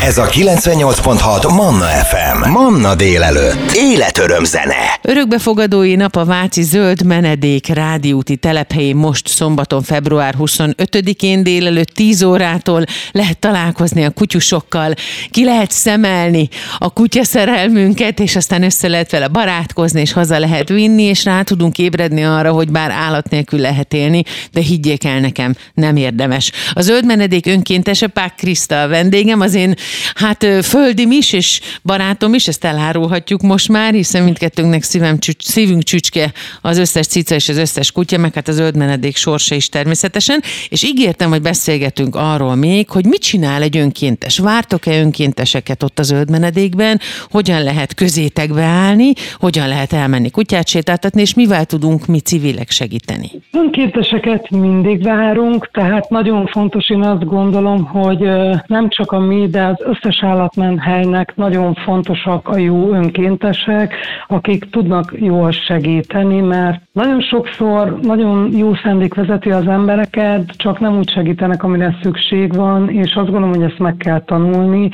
Ez 0.01 0.17
a 0.17 0.25
98.6 0.25 1.55
Manna 1.55 1.86
FM. 1.86 2.50
Manna 2.50 2.95
délelőtt. 2.95 3.72
Életöröm 3.72 4.43
zene. 4.43 5.00
Örökbefogadói 5.01 5.95
nap 5.95 6.15
a 6.15 6.25
Váci 6.25 6.62
Zöld 6.62 7.05
Menedék 7.05 7.67
rádiúti 7.67 8.36
telephelyén 8.36 8.95
most 8.95 9.27
szombaton 9.27 9.81
február 9.81 10.36
25-én 10.39 11.43
délelőtt 11.43 11.89
10 11.89 12.24
órától 12.24 12.86
lehet 13.12 13.39
találkozni 13.39 14.03
a 14.03 14.10
kutyusokkal, 14.10 14.93
ki 15.31 15.43
lehet 15.43 15.72
szemelni 15.72 16.50
a 16.77 16.89
kutya 16.89 17.24
szerelmünket, 17.24 18.19
és 18.19 18.35
aztán 18.35 18.63
össze 18.63 18.88
lehet 18.88 19.12
vele 19.12 19.27
barátkozni, 19.27 20.01
és 20.01 20.12
haza 20.12 20.39
lehet 20.39 20.69
vinni, 20.69 21.03
és 21.03 21.24
rá 21.24 21.41
tudunk 21.41 21.77
ébredni 21.77 22.24
arra, 22.24 22.51
hogy 22.51 22.71
bár 22.71 22.91
állat 22.91 23.29
nélkül 23.29 23.59
lehet 23.59 23.93
élni, 23.93 24.24
de 24.51 24.62
higgyék 24.62 25.03
el 25.03 25.19
nekem, 25.19 25.55
nem 25.74 25.95
érdemes. 25.95 26.51
A 26.74 26.81
zöld 26.81 27.05
menedék 27.05 27.45
önkéntese 27.45 28.07
Pák 28.07 28.35
Kriszta 28.35 28.81
a 28.81 28.88
vendégem, 28.88 29.41
az 29.41 29.53
én 29.53 29.74
hát 30.15 30.45
földim 30.63 31.12
is, 31.12 31.33
és 31.33 31.62
barátom 31.83 32.33
is, 32.33 32.47
ezt 32.47 32.63
elárulhatjuk 32.63 33.41
most 33.41 33.69
már, 33.69 33.93
hiszen 33.93 34.24
mindkettőnknek 34.24 34.83
szívem, 34.83 35.17
szívünk 35.39 35.83
csücske 35.83 36.31
az 36.62 36.77
összes 36.77 37.07
cica 37.07 37.35
és 37.35 37.50
az 37.50 37.57
összes 37.57 37.91
kutya, 37.91 38.17
meg 38.17 38.33
hát 38.33 38.47
a 38.47 38.51
zöld 38.51 38.75
menedék 38.75 39.15
sorsa 39.15 39.55
is 39.55 39.69
természetesen, 39.69 40.43
és 40.69 40.83
ígértem, 40.83 41.29
hogy 41.29 41.41
beszélgetünk 41.41 42.15
arról 42.15 42.55
még, 42.55 42.89
hogy 42.89 43.05
mit 43.05 43.21
csinál 43.21 43.62
egy 43.62 43.77
önkéntes. 43.77 44.38
Vártok-e 44.38 45.00
önkénteseket 45.00 45.83
ott 45.83 46.00
a 46.00 46.03
zöld 46.03 46.29
menedék 46.29 46.45
menedékben, 46.46 47.00
hogyan 47.32 47.64
lehet 47.64 47.94
közétekbe 47.94 48.64
állni, 48.64 49.14
hogyan 49.40 49.68
lehet 49.68 49.94
elmenni 49.94 50.30
kutyát 50.32 50.68
sétáltatni, 50.68 51.22
és 51.22 51.34
mivel 51.36 51.66
tudunk 51.66 52.06
mi 52.06 52.20
civilek 52.20 52.70
segíteni? 52.70 53.28
Önkénteseket 53.52 54.50
mindig 54.50 55.04
várunk, 55.04 55.70
tehát 55.72 56.10
nagyon 56.10 56.46
fontos, 56.46 56.90
én 56.90 57.02
azt 57.02 57.25
gondolom, 57.25 57.84
hogy 57.86 58.20
nem 58.68 58.90
csak 58.90 59.12
a 59.12 59.20
mi, 59.20 59.48
de 59.48 59.64
az 59.64 59.78
összes 59.80 60.24
állatmenhelynek 60.24 61.36
nagyon 61.36 61.74
fontosak 61.74 62.48
a 62.48 62.58
jó 62.58 62.94
önkéntesek, 62.94 63.94
akik 64.28 64.70
tudnak 64.70 65.14
jól 65.20 65.52
segíteni, 65.52 66.42
mert 66.42 66.82
nagyon 66.92 67.22
sokszor 67.22 68.00
nagyon 68.02 68.58
jó 68.58 68.75
szándék 68.75 69.14
vezeti 69.14 69.50
az 69.52 69.68
embereket, 69.68 70.52
csak 70.58 70.80
nem 70.80 70.98
úgy 70.98 71.10
segítenek, 71.10 71.64
amire 71.64 71.98
szükség 72.02 72.56
van, 72.56 72.90
és 72.90 73.14
azt 73.14 73.32
gondolom, 73.32 73.50
hogy 73.50 73.64
ezt 73.64 73.80
meg 73.80 73.98
kell 73.98 74.24
tanulni, 74.24 74.90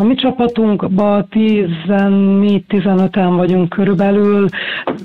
a 0.00 0.04
mi 0.04 0.14
csapatunkban 0.14 1.26
14-15-en 1.30 3.32
vagyunk 3.36 3.68
körülbelül, 3.68 4.48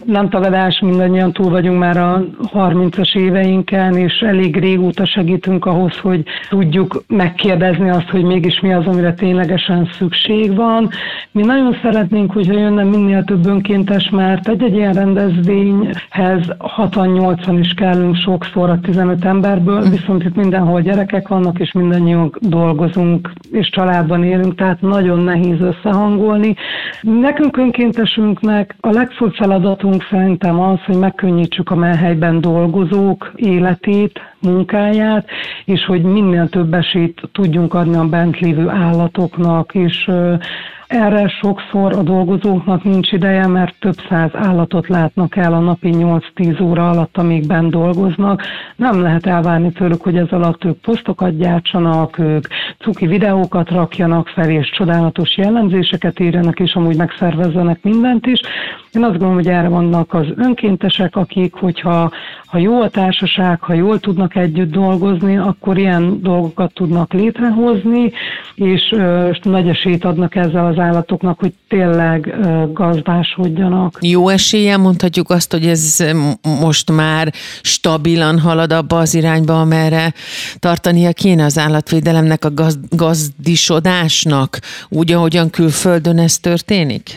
nem 0.06 0.30
tagadás, 0.30 0.80
mindannyian 0.80 1.32
túl 1.32 1.50
vagyunk 1.50 1.80
már 1.80 1.98
a 1.98 2.24
30-as 2.54 3.18
éveinken, 3.18 3.98
és 3.98 4.20
elég 4.20 4.56
régóta 4.56 5.06
segítünk 5.06 5.66
ahhoz, 5.66 5.98
hogy 5.98 6.24
tudjuk 6.50 7.04
megkérdezni 7.08 7.90
azt, 7.90 8.10
hogy 8.10 8.24
mégis 8.24 8.60
mi 8.60 8.74
az, 8.74 8.86
amire 8.86 9.14
ténylegesen 9.14 9.90
szükség 9.92 10.56
van. 10.56 10.90
Mi 11.32 11.42
nagyon 11.42 11.78
szeretnénk, 11.82 12.32
hogyha 12.32 12.54
jönne 12.54 12.84
minél 12.84 13.24
több 13.24 13.46
önkéntes, 13.46 14.10
mert 14.10 14.48
egy-egy 14.48 14.76
ilyen 14.76 14.94
rendezvényhez 14.94 16.56
60-80 16.78 17.58
is 17.60 17.74
kellünk 17.74 18.16
sokszor 18.16 18.70
a 18.70 18.80
15 18.80 19.26
emberből, 19.26 19.90
viszont 19.90 20.24
itt 20.24 20.36
mindenhol 20.36 20.82
gyerekek 20.82 21.28
vannak, 21.28 21.60
és 21.60 21.72
mindannyian 21.72 22.32
dolgozunk, 22.40 23.32
és 23.52 23.70
családban 23.70 24.24
élünk, 24.24 24.56
tehát 24.56 24.82
nagyon 24.88 25.20
nehéz 25.20 25.62
összehangolni. 25.62 26.56
Nekünk 27.02 27.58
önkéntesünknek 27.58 28.76
a 28.80 28.90
legfőbb 28.90 29.34
feladatunk 29.34 30.08
szerintem 30.10 30.60
az, 30.60 30.80
hogy 30.86 30.98
megkönnyítsük 30.98 31.70
a 31.70 31.76
melhelyben 31.76 32.42
dolgozók 32.42 33.32
életét, 33.36 34.20
munkáját, 34.42 35.30
és 35.66 35.86
hogy 35.86 36.02
minél 36.02 36.50
több 36.50 36.74
esélyt 36.74 37.22
tudjunk 37.32 37.74
adni 37.74 37.96
a 37.96 38.06
bent 38.10 38.40
lévő 38.40 38.70
állatoknak, 38.70 39.74
és 39.74 40.10
erre 40.88 41.28
sokszor 41.28 41.94
a 41.94 42.02
dolgozóknak 42.02 42.84
nincs 42.84 43.12
ideje, 43.12 43.48
mert 43.48 43.76
több 43.80 43.96
száz 44.10 44.30
állatot 44.34 44.88
látnak 44.88 45.36
el 45.36 45.54
a 45.54 45.60
napi 45.60 45.90
8-10 45.94 46.62
óra 46.62 46.90
alatt, 46.90 47.18
amíg 47.18 47.48
bent 47.48 47.72
dolgoznak. 47.72 48.42
Nem 48.76 49.02
lehet 49.02 49.26
elvárni 49.26 49.72
tőlük, 49.72 50.02
hogy 50.02 50.18
ez 50.18 50.30
alatt 50.30 50.64
ők 50.64 50.78
posztokat 50.82 51.38
gyártsanak, 51.38 52.20
ők 52.20 52.48
cuki 52.80 53.08
videókat 53.08 53.70
rakjanak 53.70 54.28
fel, 54.28 54.50
és 54.50 54.70
csodálatos 54.70 55.38
jellemzéseket 55.38 56.20
írjanak, 56.20 56.60
és 56.60 56.74
amúgy 56.74 56.98
megszervezzenek 56.98 57.84
mindent 57.84 58.26
is. 58.26 58.40
Én 58.92 59.04
azt 59.04 59.12
gondolom, 59.12 59.36
hogy 59.36 59.48
erre 59.48 59.68
vannak 59.68 60.14
az 60.14 60.26
önkéntesek, 60.36 61.16
akik, 61.16 61.54
hogyha 61.54 62.12
ha 62.56 62.62
jó 62.62 62.82
a 62.82 62.90
társaság, 62.90 63.62
ha 63.62 63.74
jól 63.74 64.00
tudnak 64.00 64.36
együtt 64.36 64.72
dolgozni, 64.72 65.38
akkor 65.38 65.78
ilyen 65.78 66.22
dolgokat 66.22 66.74
tudnak 66.74 67.14
létrehozni, 67.14 68.12
és 68.56 68.92
ö, 68.92 69.30
nagy 69.44 69.68
esélyt 69.68 70.06
adnak 70.06 70.36
ezzel 70.36 70.66
az 70.66 70.78
állatoknak, 70.86 71.40
hogy 71.40 71.54
tényleg 71.68 72.36
gazdásodjanak. 72.74 73.98
Jó 74.02 74.30
eséllyel 74.30 74.78
mondhatjuk 74.78 75.30
azt, 75.30 75.52
hogy 75.52 75.66
ez 75.66 76.06
most 76.42 76.92
már 76.92 77.32
stabilan 77.62 78.40
halad 78.40 78.72
abba 78.72 78.98
az 78.98 79.16
irányba, 79.16 79.60
amerre 79.62 80.14
tartania 80.60 81.14
kéne 81.14 81.44
az 81.44 81.58
állatvédelemnek, 81.58 82.46
a 82.46 82.54
gaz, 82.54 82.80
gazdisodásnak, 82.90 84.60
úgy, 84.90 85.12
ahogyan 85.12 85.50
külföldön 85.50 86.18
ez 86.18 86.38
történik? 86.38 87.10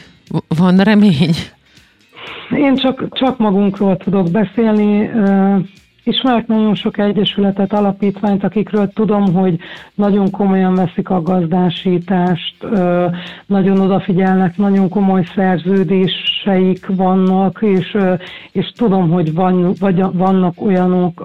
Van 0.59 0.77
remény? 0.77 1.35
Én 2.51 2.77
csak, 2.77 3.19
csak 3.19 3.39
magunkról 3.39 3.97
tudok 3.97 4.31
beszélni. 4.31 5.11
Ismerek 6.09 6.47
nagyon 6.47 6.75
sok 6.75 6.99
egyesületet, 6.99 7.73
alapítványt, 7.73 8.45
akikről 8.45 8.88
tudom, 8.88 9.35
hogy 9.35 9.59
nagyon 9.95 10.31
komolyan 10.31 10.75
veszik 10.75 11.11
a 11.11 11.23
gazdásítást, 11.23 12.67
nagyon 13.47 13.81
odafigyelnek, 13.81 14.57
nagyon 14.57 14.88
komoly 14.88 15.25
szerződéseik 15.35 16.87
vannak, 16.87 17.59
és, 17.62 17.97
és 18.53 18.73
tudom, 18.77 19.11
hogy 19.11 19.35
van, 19.35 19.73
vagy 19.79 20.03
vannak 20.12 20.62
olyanok, 20.62 21.23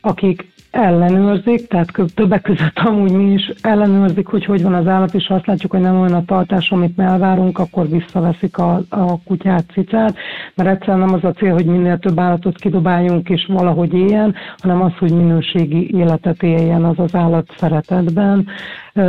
akik 0.00 0.49
ellenőrzik, 0.70 1.66
tehát 1.66 1.92
többek 2.14 2.42
között 2.42 2.78
amúgy 2.78 3.12
mi 3.12 3.32
is 3.32 3.52
ellenőrzik, 3.60 4.26
hogy 4.26 4.44
hogy 4.44 4.62
van 4.62 4.74
az 4.74 4.86
állat, 4.86 5.14
és 5.14 5.26
ha 5.26 5.34
azt 5.34 5.46
látjuk, 5.46 5.72
hogy 5.72 5.80
nem 5.80 6.00
olyan 6.00 6.12
a 6.12 6.24
tartás, 6.24 6.70
amit 6.70 6.96
mi 6.96 7.04
elvárunk, 7.04 7.58
akkor 7.58 7.88
visszaveszik 7.88 8.58
a, 8.58 8.80
a 8.88 9.22
kutyát, 9.22 9.64
cicát, 9.72 10.16
mert 10.54 10.68
egyszerűen 10.68 10.98
nem 10.98 11.14
az 11.14 11.24
a 11.24 11.32
cél, 11.32 11.52
hogy 11.52 11.64
minél 11.64 11.98
több 11.98 12.18
állatot 12.18 12.58
kidobáljunk 12.58 13.28
és 13.28 13.46
valahogy 13.46 13.94
éljen, 13.94 14.34
hanem 14.58 14.82
az, 14.82 14.92
hogy 14.98 15.12
minőségi 15.12 15.96
életet 15.96 16.42
éljen 16.42 16.84
az 16.84 16.98
az 16.98 17.14
állat 17.14 17.54
szeretetben. 17.56 18.46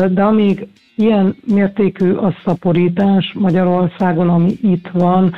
De 0.09 0.23
amíg 0.23 0.67
ilyen 0.95 1.35
mértékű 1.53 2.11
a 2.11 2.33
szaporítás 2.45 3.33
Magyarországon, 3.33 4.29
ami 4.29 4.51
itt 4.61 4.89
van, 4.93 5.33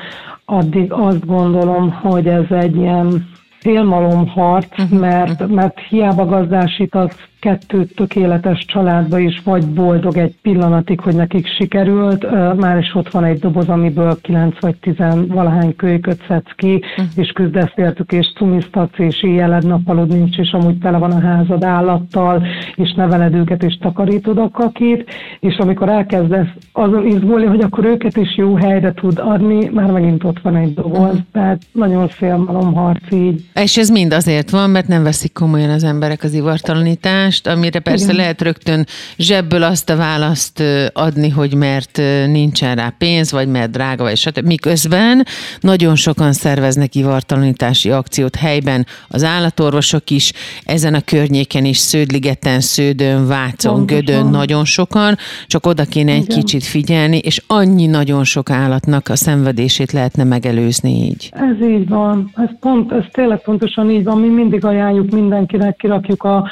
addig 0.45 0.91
azt 0.91 1.25
gondolom, 1.25 1.91
hogy 1.91 2.27
ez 2.27 2.45
egy 2.49 2.75
ilyen 2.75 3.31
félmalomharc, 3.63 4.79
uh-huh. 4.79 4.99
mert, 4.99 5.47
mert 5.47 5.79
hiába 5.79 6.25
gazdásítasz 6.25 7.15
kettő 7.43 7.85
tökéletes 7.85 8.65
családba 8.65 9.19
is 9.19 9.41
vagy 9.43 9.65
boldog 9.67 10.17
egy 10.17 10.35
pillanatig, 10.41 10.99
hogy 10.99 11.15
nekik 11.15 11.47
sikerült, 11.47 12.25
már 12.55 12.77
is 12.77 12.95
ott 12.95 13.11
van 13.11 13.23
egy 13.23 13.39
doboz, 13.39 13.69
amiből 13.69 14.21
kilenc 14.21 14.55
vagy 14.59 14.75
tizen 14.75 15.27
valahány 15.27 15.75
kölyköt 15.75 16.23
szedsz 16.27 16.51
ki, 16.55 16.73
uh-huh. 16.73 17.05
és 17.15 17.31
küzdesz 17.31 17.71
értük, 17.75 18.11
és 18.11 18.33
cumisztatsz, 18.35 18.99
és 18.99 19.23
éjjeled 19.23 19.67
napalod 19.67 20.07
nincs, 20.07 20.37
és 20.37 20.51
amúgy 20.51 20.77
tele 20.77 20.97
van 20.97 21.11
a 21.11 21.19
házad 21.19 21.63
állattal, 21.63 22.45
és 22.75 22.93
neveled 22.93 23.33
őket, 23.33 23.63
és 23.63 23.77
takarítod 23.77 24.37
a 24.37 24.49
kakit, 24.49 25.09
és 25.39 25.57
amikor 25.57 25.89
elkezdesz 25.89 26.49
azon 26.71 27.07
izgulni, 27.07 27.45
hogy 27.45 27.61
akkor 27.61 27.85
őket 27.85 28.17
is 28.17 28.37
jó 28.37 28.55
helyre 28.55 28.93
tud 28.93 29.19
adni, 29.19 29.69
már 29.69 29.91
megint 29.91 30.23
ott 30.23 30.41
van 30.41 30.55
egy 30.55 30.73
doboz, 30.73 30.99
uh-huh. 30.99 31.17
tehát 31.31 31.61
nagyon 31.71 32.07
félmalomharc 32.07 33.11
így. 33.11 33.45
És 33.53 33.77
ez 33.77 33.89
mind 33.89 34.13
azért 34.13 34.49
van, 34.49 34.69
mert 34.69 34.87
nem 34.87 35.03
veszik 35.03 35.33
komolyan 35.33 35.69
az 35.69 35.83
emberek 35.83 36.23
az 36.23 36.33
ivartalanítást, 36.33 37.31
amire 37.41 37.79
persze 37.79 38.03
Igen. 38.03 38.15
lehet 38.15 38.41
rögtön 38.41 38.85
zsebből 39.17 39.63
azt 39.63 39.89
a 39.89 39.95
választ 39.95 40.63
adni, 40.93 41.29
hogy 41.29 41.53
mert 41.53 41.97
nincsen 42.27 42.75
rá 42.75 42.93
pénz, 42.97 43.31
vagy 43.31 43.47
mert 43.47 43.71
drága, 43.71 44.03
vagy 44.03 44.17
stb. 44.17 44.45
Miközben 44.45 45.25
nagyon 45.59 45.95
sokan 45.95 46.33
szerveznek 46.33 46.95
ivartalanítási 46.95 47.89
akciót 47.91 48.35
helyben, 48.35 48.85
az 49.07 49.23
állatorvosok 49.23 50.09
is, 50.09 50.33
ezen 50.65 50.93
a 50.93 51.01
környéken 51.01 51.65
is, 51.65 51.77
Sződligeten, 51.77 52.59
Sződön, 52.59 53.27
Vácon, 53.27 53.75
Pontosan. 53.75 53.85
Gödön, 53.85 54.27
nagyon 54.27 54.65
sokan, 54.65 55.17
csak 55.47 55.65
oda 55.65 55.83
kéne 55.85 56.11
egy 56.11 56.23
Igen. 56.23 56.37
kicsit 56.37 56.63
figyelni, 56.63 57.17
és 57.17 57.41
annyi 57.47 57.85
nagyon 57.85 58.23
sok 58.23 58.49
állatnak 58.49 59.09
a 59.09 59.15
szenvedését 59.15 59.91
lehetne 59.91 60.23
megelőzni 60.23 60.91
így. 60.91 61.29
Ez 61.31 61.67
így 61.67 61.87
van, 61.87 62.31
ez, 62.35 62.49
pont, 62.59 62.91
ez 62.91 63.03
tényleg 63.11 63.41
pontosan 63.41 63.89
így 63.89 64.03
van, 64.03 64.19
mi 64.19 64.27
mindig 64.27 64.65
ajánljuk 64.65 65.11
mindenkinek, 65.11 65.75
kirakjuk 65.75 66.23
a 66.23 66.49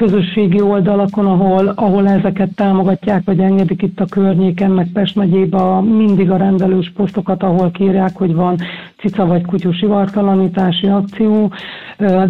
közösségi 0.00 0.60
oldalakon, 0.60 1.26
ahol, 1.26 1.68
ahol 1.68 2.08
ezeket 2.08 2.54
támogatják, 2.54 3.22
vagy 3.24 3.38
engedik 3.38 3.82
itt 3.82 4.00
a 4.00 4.04
környéken, 4.04 4.70
meg 4.70 4.88
Pest 4.92 5.16
megyében 5.16 5.84
mindig 5.84 6.30
a 6.30 6.36
rendelős 6.36 6.92
posztokat, 6.96 7.42
ahol 7.42 7.70
kérják, 7.70 8.16
hogy 8.16 8.34
van 8.34 8.56
cica 8.98 9.26
vagy 9.26 9.44
kutyus 9.44 9.82
ivartalanítási 9.82 10.86
akció, 10.86 11.52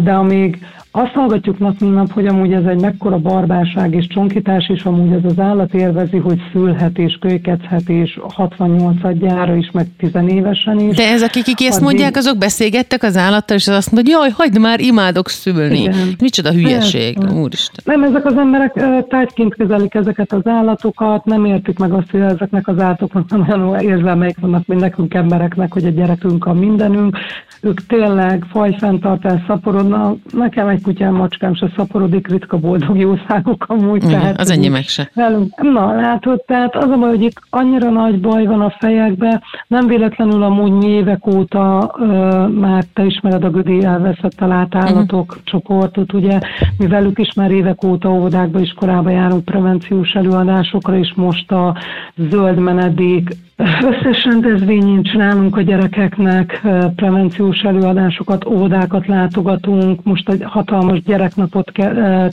de 0.03 0.13
amíg 0.13 0.65
azt 0.91 1.11
hallgatjuk 1.11 1.59
nap, 1.59 1.79
mint 1.79 1.93
nap, 1.93 2.11
hogy 2.11 2.27
amúgy 2.27 2.53
ez 2.53 2.65
egy 2.65 2.81
mekkora 2.81 3.17
barbárság 3.17 3.95
és 3.95 4.07
csonkítás, 4.07 4.69
és 4.69 4.83
amúgy 4.83 5.11
ez 5.11 5.31
az 5.31 5.39
állat 5.39 5.73
élvezi, 5.73 6.17
hogy 6.17 6.39
szülhet 6.51 6.97
és 6.97 7.17
kölykethet, 7.19 7.89
és 7.89 8.19
68 8.29 9.17
gyára 9.17 9.55
is, 9.55 9.71
meg 9.71 9.87
10 9.97 10.11
évesen 10.27 10.79
is. 10.79 10.95
De 10.95 11.09
ez, 11.09 11.21
akik, 11.21 11.61
ezt 11.67 11.81
mondják, 11.81 12.15
azok 12.15 12.37
beszélgettek 12.37 13.03
az 13.03 13.17
állattal, 13.17 13.57
és 13.57 13.67
azt 13.67 13.91
mondja, 13.91 14.17
jaj, 14.17 14.29
hagyd 14.29 14.59
már, 14.59 14.79
imádok 14.79 15.29
szülni. 15.29 15.79
Igen. 15.81 16.15
Micsoda 16.19 16.51
hülyeség, 16.51 17.17
ez, 17.21 17.33
úristen. 17.33 17.83
Nem, 17.85 18.03
ezek 18.03 18.25
az 18.25 18.37
emberek 18.37 18.73
tárgyként 19.07 19.55
kezelik 19.55 19.93
ezeket 19.93 20.33
az 20.33 20.47
állatokat, 20.47 21.25
nem 21.25 21.45
értik 21.45 21.79
meg 21.79 21.93
azt, 21.93 22.11
hogy 22.11 22.19
ezeknek 22.19 22.67
az 22.67 22.79
állatoknak 22.79 23.47
nem 23.47 23.69
olyan 23.69 23.81
érzelmeik 23.81 24.39
vannak, 24.39 24.65
mint 24.65 24.81
nekünk 24.81 25.13
embereknek, 25.13 25.73
hogy 25.73 25.85
a 25.85 25.89
gyerekünk 25.89 26.45
a 26.45 26.53
mindenünk. 26.53 27.17
Ők 27.61 27.85
tényleg 27.85 28.45
fajfenntartás 28.49 29.41
szaporodnak. 29.47 30.17
Nekem 30.31 30.67
egy 30.67 30.80
kutyám, 30.83 31.13
macskám 31.13 31.55
se 31.55 31.71
szaporodik, 31.75 32.27
ritka 32.27 32.57
boldog 32.57 32.97
jószágok 32.97 33.65
amúgy. 33.67 34.03
Igen, 34.03 34.19
tehát, 34.19 34.39
az 34.39 34.49
enyémek 34.49 34.87
se. 34.87 35.09
Velünk. 35.13 35.61
Na, 35.61 35.95
látod, 35.95 36.43
tehát 36.45 36.75
az 36.75 36.89
a 36.89 36.97
baj, 36.97 37.09
hogy 37.09 37.21
itt 37.21 37.41
annyira 37.49 37.89
nagy 37.89 38.19
baj 38.19 38.45
van 38.45 38.61
a 38.61 38.75
fejekbe, 38.79 39.41
nem 39.67 39.87
véletlenül 39.87 40.43
amúgy 40.43 40.83
évek 40.83 41.27
óta 41.27 41.95
ö, 41.99 42.47
már 42.47 42.83
te 42.93 43.05
ismered 43.05 43.43
a 43.43 43.49
Gödi 43.49 43.83
elveszett 43.83 44.31
talált 44.31 44.75
állatok 44.75 45.29
uh-huh. 45.29 45.43
csoportot, 45.43 46.13
ugye, 46.13 46.39
mi 46.77 46.87
velük 46.87 47.19
is 47.19 47.33
már 47.33 47.51
évek 47.51 47.83
óta 47.83 48.09
óvodákba, 48.09 48.59
iskolába 48.59 49.09
járunk 49.09 49.45
prevenciós 49.45 50.13
előadásokra, 50.13 50.97
és 50.97 51.13
most 51.15 51.51
a 51.51 51.75
zöld 52.15 52.57
menedék 52.59 53.29
Összes 53.61 54.23
rendezvényén 54.23 55.03
csinálunk 55.03 55.57
a 55.57 55.61
gyerekeknek 55.61 56.61
prevenciós 56.95 57.59
előadásokat, 57.59 58.45
óvodákat 58.45 59.07
látogatunk, 59.07 60.03
most 60.03 60.29
egy 60.29 60.43
hatalmas 60.43 61.01
gyereknapot 61.01 61.71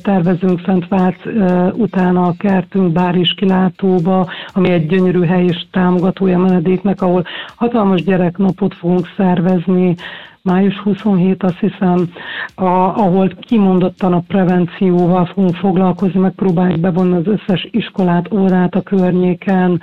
tervezünk 0.02 0.86
Vác 0.88 1.16
utána 1.72 2.22
a 2.22 2.34
kertünk 2.38 2.92
Báris 2.92 3.34
kilátóba, 3.34 4.28
ami 4.52 4.70
egy 4.70 4.86
gyönyörű 4.86 5.24
hely 5.24 5.44
és 5.44 5.66
támogatója 5.70 6.38
menedéknek, 6.38 7.02
ahol 7.02 7.24
hatalmas 7.56 8.02
gyereknapot 8.02 8.74
fogunk 8.74 9.08
szervezni, 9.16 9.94
május 10.42 10.78
27, 10.78 11.42
azt 11.42 11.58
hiszem, 11.58 12.08
a, 12.54 12.64
ahol 12.74 13.32
kimondottan 13.40 14.12
a 14.12 14.22
prevencióval 14.28 15.24
fogunk 15.24 15.54
foglalkozni, 15.54 16.20
megpróbáljuk 16.20 16.80
bevonni 16.80 17.16
az 17.16 17.26
összes 17.26 17.68
iskolát, 17.70 18.32
órát 18.32 18.74
a 18.74 18.82
környéken, 18.82 19.80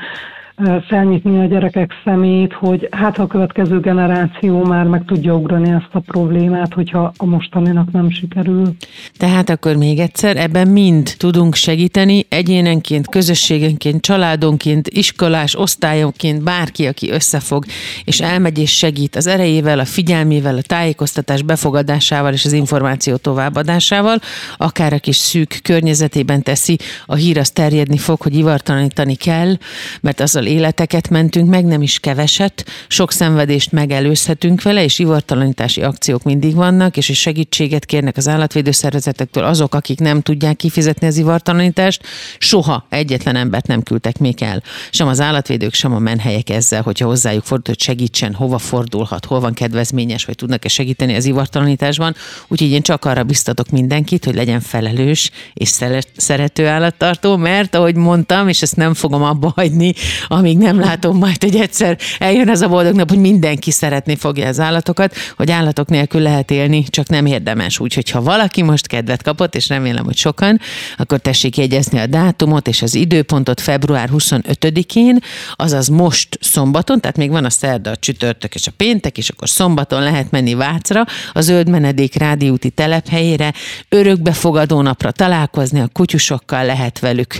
felnyitni 0.88 1.40
a 1.40 1.46
gyerekek 1.46 1.92
szemét, 2.04 2.54
hogy 2.54 2.88
hát 2.92 3.16
ha 3.16 3.24
a 3.24 3.28
következő 3.28 3.80
generáció 3.80 4.64
már 4.64 4.86
meg 4.86 5.06
tudja 5.06 5.36
ugrani 5.36 5.70
ezt 5.70 5.90
a 5.92 6.00
problémát, 6.00 6.74
hogyha 6.74 7.14
a 7.18 7.26
mostaninak 7.26 7.92
nem 7.92 8.10
sikerül. 8.10 8.76
Tehát 9.18 9.50
akkor 9.50 9.76
még 9.76 10.00
egyszer, 10.00 10.38
ebben 10.38 10.68
mind 10.68 11.14
tudunk 11.18 11.56
segíteni, 11.56 12.26
egyénenként, 12.30 13.10
közösségenként, 13.10 14.02
családonként, 14.02 14.88
iskolás, 14.88 15.58
osztályonként, 15.58 16.44
bárki, 16.44 16.86
aki 16.86 17.12
összefog, 17.12 17.66
és 18.04 18.22
elmegy 18.22 18.58
és 18.58 18.78
segít 18.78 19.16
az 19.16 19.28
erejével, 19.28 19.80
a 19.80 19.86
figyelmével, 19.86 20.58
a 20.58 20.62
tájékoztatás 20.62 21.42
befogadásával 21.42 22.34
és 22.34 22.46
az 22.46 22.54
információ 22.54 23.16
továbbadásával, 23.16 24.20
akár 24.58 24.94
a 24.94 25.00
kis 25.00 25.16
szűk 25.16 25.60
környezetében 25.64 26.44
teszi, 26.44 26.78
a 27.06 27.16
hír 27.16 27.38
az 27.38 27.50
terjedni 27.50 27.98
fog, 27.98 28.22
hogy 28.22 28.36
ivartalanítani 28.36 29.16
kell, 29.16 29.54
mert 30.02 30.20
az 30.20 30.36
a 30.46 30.50
életeket 30.50 31.10
mentünk 31.10 31.50
meg, 31.50 31.66
nem 31.66 31.82
is 31.82 32.00
keveset, 32.00 32.66
sok 32.88 33.12
szenvedést 33.12 33.72
megelőzhetünk 33.72 34.62
vele, 34.62 34.84
és 34.84 35.00
ivartalanítási 35.00 35.82
akciók 35.82 36.24
mindig 36.24 36.56
vannak, 36.56 36.98
és 36.98 37.10
segítséget 37.20 37.86
kérnek 37.86 38.18
az 38.18 38.28
állatvédőszervezetektől 38.28 39.44
azok, 39.44 39.76
akik 39.76 40.00
nem 40.00 40.22
tudják 40.22 40.56
kifizetni 40.56 41.08
az 41.08 41.18
ivartalanítást, 41.18 42.04
soha 42.38 42.86
egyetlen 42.90 43.36
embert 43.36 43.68
nem 43.68 43.84
küldtek 43.84 44.18
még 44.18 44.42
el. 44.42 44.64
Sem 44.92 45.08
az 45.08 45.22
állatvédők, 45.22 45.74
sem 45.74 45.94
a 45.94 46.00
menhelyek 46.00 46.50
ezzel, 46.50 46.82
hogyha 46.82 47.06
hozzájuk 47.06 47.44
fordul, 47.44 47.74
hogy 47.74 47.82
segítsen, 47.82 48.34
hova 48.34 48.58
fordulhat, 48.58 49.26
hol 49.26 49.40
van 49.40 49.54
kedvezményes, 49.54 50.26
vagy 50.26 50.36
tudnak-e 50.36 50.68
segíteni 50.68 51.16
az 51.16 51.26
ivartalanításban. 51.26 52.16
Úgyhogy 52.48 52.72
én 52.72 52.82
csak 52.82 53.06
arra 53.06 53.24
biztatok 53.24 53.70
mindenkit, 53.70 54.26
hogy 54.26 54.36
legyen 54.36 54.60
felelős 54.60 55.32
és 55.54 55.70
szerető 56.16 56.68
állattartó, 56.68 57.38
mert 57.38 57.76
ahogy 57.76 57.96
mondtam, 57.96 58.48
és 58.48 58.62
ezt 58.62 58.76
nem 58.76 58.94
fogom 58.94 59.24
abba 59.24 59.52
hagyni, 59.56 59.94
amíg 60.36 60.58
nem 60.58 60.80
látom 60.80 61.18
majd, 61.18 61.44
hogy 61.44 61.56
egyszer 61.56 61.98
eljön 62.20 62.50
az 62.50 62.62
a 62.62 62.68
boldog 62.68 62.96
nap, 62.96 63.10
hogy 63.10 63.20
mindenki 63.20 63.72
szeretni 63.72 64.16
fogja 64.16 64.48
az 64.48 64.60
állatokat, 64.60 65.16
hogy 65.36 65.52
állatok 65.52 65.90
nélkül 65.90 66.22
lehet 66.22 66.52
élni, 66.52 66.84
csak 66.84 67.08
nem 67.08 67.26
érdemes. 67.26 67.80
Úgyhogy 67.80 68.10
ha 68.10 68.22
valaki 68.22 68.62
most 68.62 68.88
kedvet 68.88 69.24
kapott, 69.24 69.56
és 69.56 69.68
remélem, 69.68 70.06
hogy 70.06 70.18
sokan, 70.18 70.60
akkor 70.98 71.20
tessék 71.20 71.58
jegyezni 71.58 72.00
a 72.00 72.06
dátumot 72.06 72.68
és 72.68 72.82
az 72.82 72.96
időpontot 72.96 73.62
február 73.62 74.10
25-én, 74.14 75.20
azaz 75.54 75.88
most 75.88 76.38
szombaton, 76.42 77.02
tehát 77.02 77.18
még 77.18 77.30
van 77.30 77.46
a 77.46 77.50
szerda, 77.50 77.90
a 77.92 77.96
csütörtök 77.96 78.56
és 78.56 78.68
a 78.68 78.72
péntek, 78.78 79.18
és 79.18 79.30
akkor 79.30 79.50
szombaton 79.50 80.02
lehet 80.02 80.32
menni 80.32 80.54
Vácra, 80.54 81.06
a 81.34 81.42
Zöld 81.42 81.70
Menedék 81.70 82.16
rádiúti 82.16 82.70
telephelyére, 82.70 83.54
örökbefogadó 83.90 84.82
napra 84.82 85.12
találkozni, 85.12 85.80
a 85.80 85.90
kutyusokkal 85.94 86.66
lehet 86.66 87.00
velük 87.00 87.40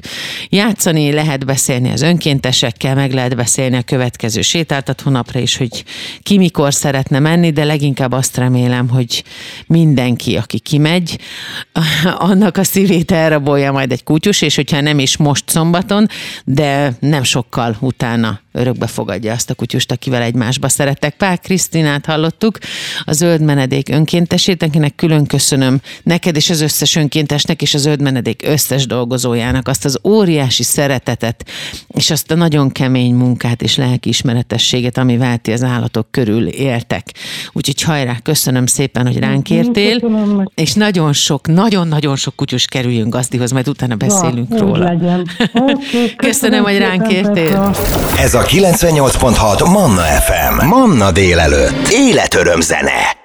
játszani, 0.50 1.12
lehet 1.12 1.46
beszélni 1.46 1.92
az 1.92 2.02
önkéntesekkel, 2.02 2.85
kell 2.86 2.96
meg 2.96 3.14
lehet 3.14 3.36
beszélni 3.36 3.76
a 3.78 3.82
következő 3.82 4.42
sétáltató 4.42 5.12
napra 5.12 5.40
is, 5.40 5.58
hogy 5.58 5.84
ki 6.24 6.38
mikor 6.38 6.74
szeretne 6.74 7.20
menni, 7.20 7.52
de 7.52 7.64
leginkább 7.64 8.12
azt 8.12 8.38
remélem, 8.38 8.90
hogy 8.90 9.24
mindenki, 9.68 10.38
aki 10.38 10.60
kimegy, 10.60 11.20
annak 12.30 12.58
a 12.58 12.64
szívét 12.64 13.12
elrabolja 13.12 13.72
majd 13.72 13.92
egy 13.92 14.04
kutyus, 14.04 14.42
és 14.42 14.56
hogyha 14.56 14.82
nem 14.82 15.00
is 15.00 15.18
most 15.18 15.50
szombaton, 15.50 16.08
de 16.44 16.96
nem 17.00 17.24
sokkal 17.24 17.78
utána 17.80 18.40
örökbe 18.56 18.88
fogadja 18.88 19.34
azt 19.34 19.50
a 19.50 19.56
kutyust, 19.56 19.92
akivel 19.92 20.22
egymásba 20.22 20.70
szerettek. 20.70 21.16
Pál 21.16 21.38
Krisztinát 21.38 22.06
hallottuk, 22.06 22.58
a 23.06 23.12
Zöld 23.14 23.42
Menedék 23.42 23.90
önkéntesét, 23.90 24.64
akinek 24.64 24.96
külön 24.96 25.26
köszönöm 25.26 25.82
neked 26.04 26.36
és 26.36 26.50
az 26.50 26.62
összes 26.62 26.96
önkéntesnek 26.96 27.62
és 27.62 27.74
a 27.74 27.78
Zöld 27.78 28.02
Menedék 28.02 28.42
összes 28.46 28.86
dolgozójának 28.86 29.68
azt 29.68 29.86
az 29.86 30.00
óriási 30.04 30.64
szeretetet 30.64 31.46
és 31.88 32.12
azt 32.12 32.32
a 32.32 32.36
nagyon 32.36 32.72
kemény 32.76 33.14
munkát 33.14 33.62
és 33.62 33.76
lelkiismeretességet, 33.76 34.98
amivel 34.98 35.38
ti 35.38 35.52
az 35.52 35.64
állatok 35.64 36.08
körül 36.12 36.48
éltek. 36.48 37.06
Úgyhogy 37.54 37.82
hajrá, 37.82 38.18
köszönöm 38.24 38.66
szépen, 38.66 39.06
hogy 39.06 39.20
ránk 39.20 39.50
értél, 39.50 40.00
és 40.56 40.74
nagyon 40.74 41.14
sok, 41.14 41.48
nagyon-nagyon 41.48 42.16
sok 42.16 42.36
kutyus 42.36 42.66
kerüljünk 42.66 43.14
gazdihoz, 43.14 43.52
majd 43.52 43.68
utána 43.68 43.96
beszélünk 43.96 44.50
Na, 44.50 44.58
róla. 44.60 44.84
Legyen. 44.84 45.28
Okay, 45.56 45.76
köszönöm, 45.86 46.16
köszönöm, 46.16 46.64
hogy 46.64 46.78
ránk 46.78 47.12
értél. 47.12 47.76
Ez 48.18 48.34
a 48.34 48.42
98.6 48.42 49.72
Manna 49.72 50.02
FM. 50.02 50.66
Manna 50.66 51.12
délelőtt. 51.12 51.88
Életöröm 51.90 52.62
zene. 52.62 53.25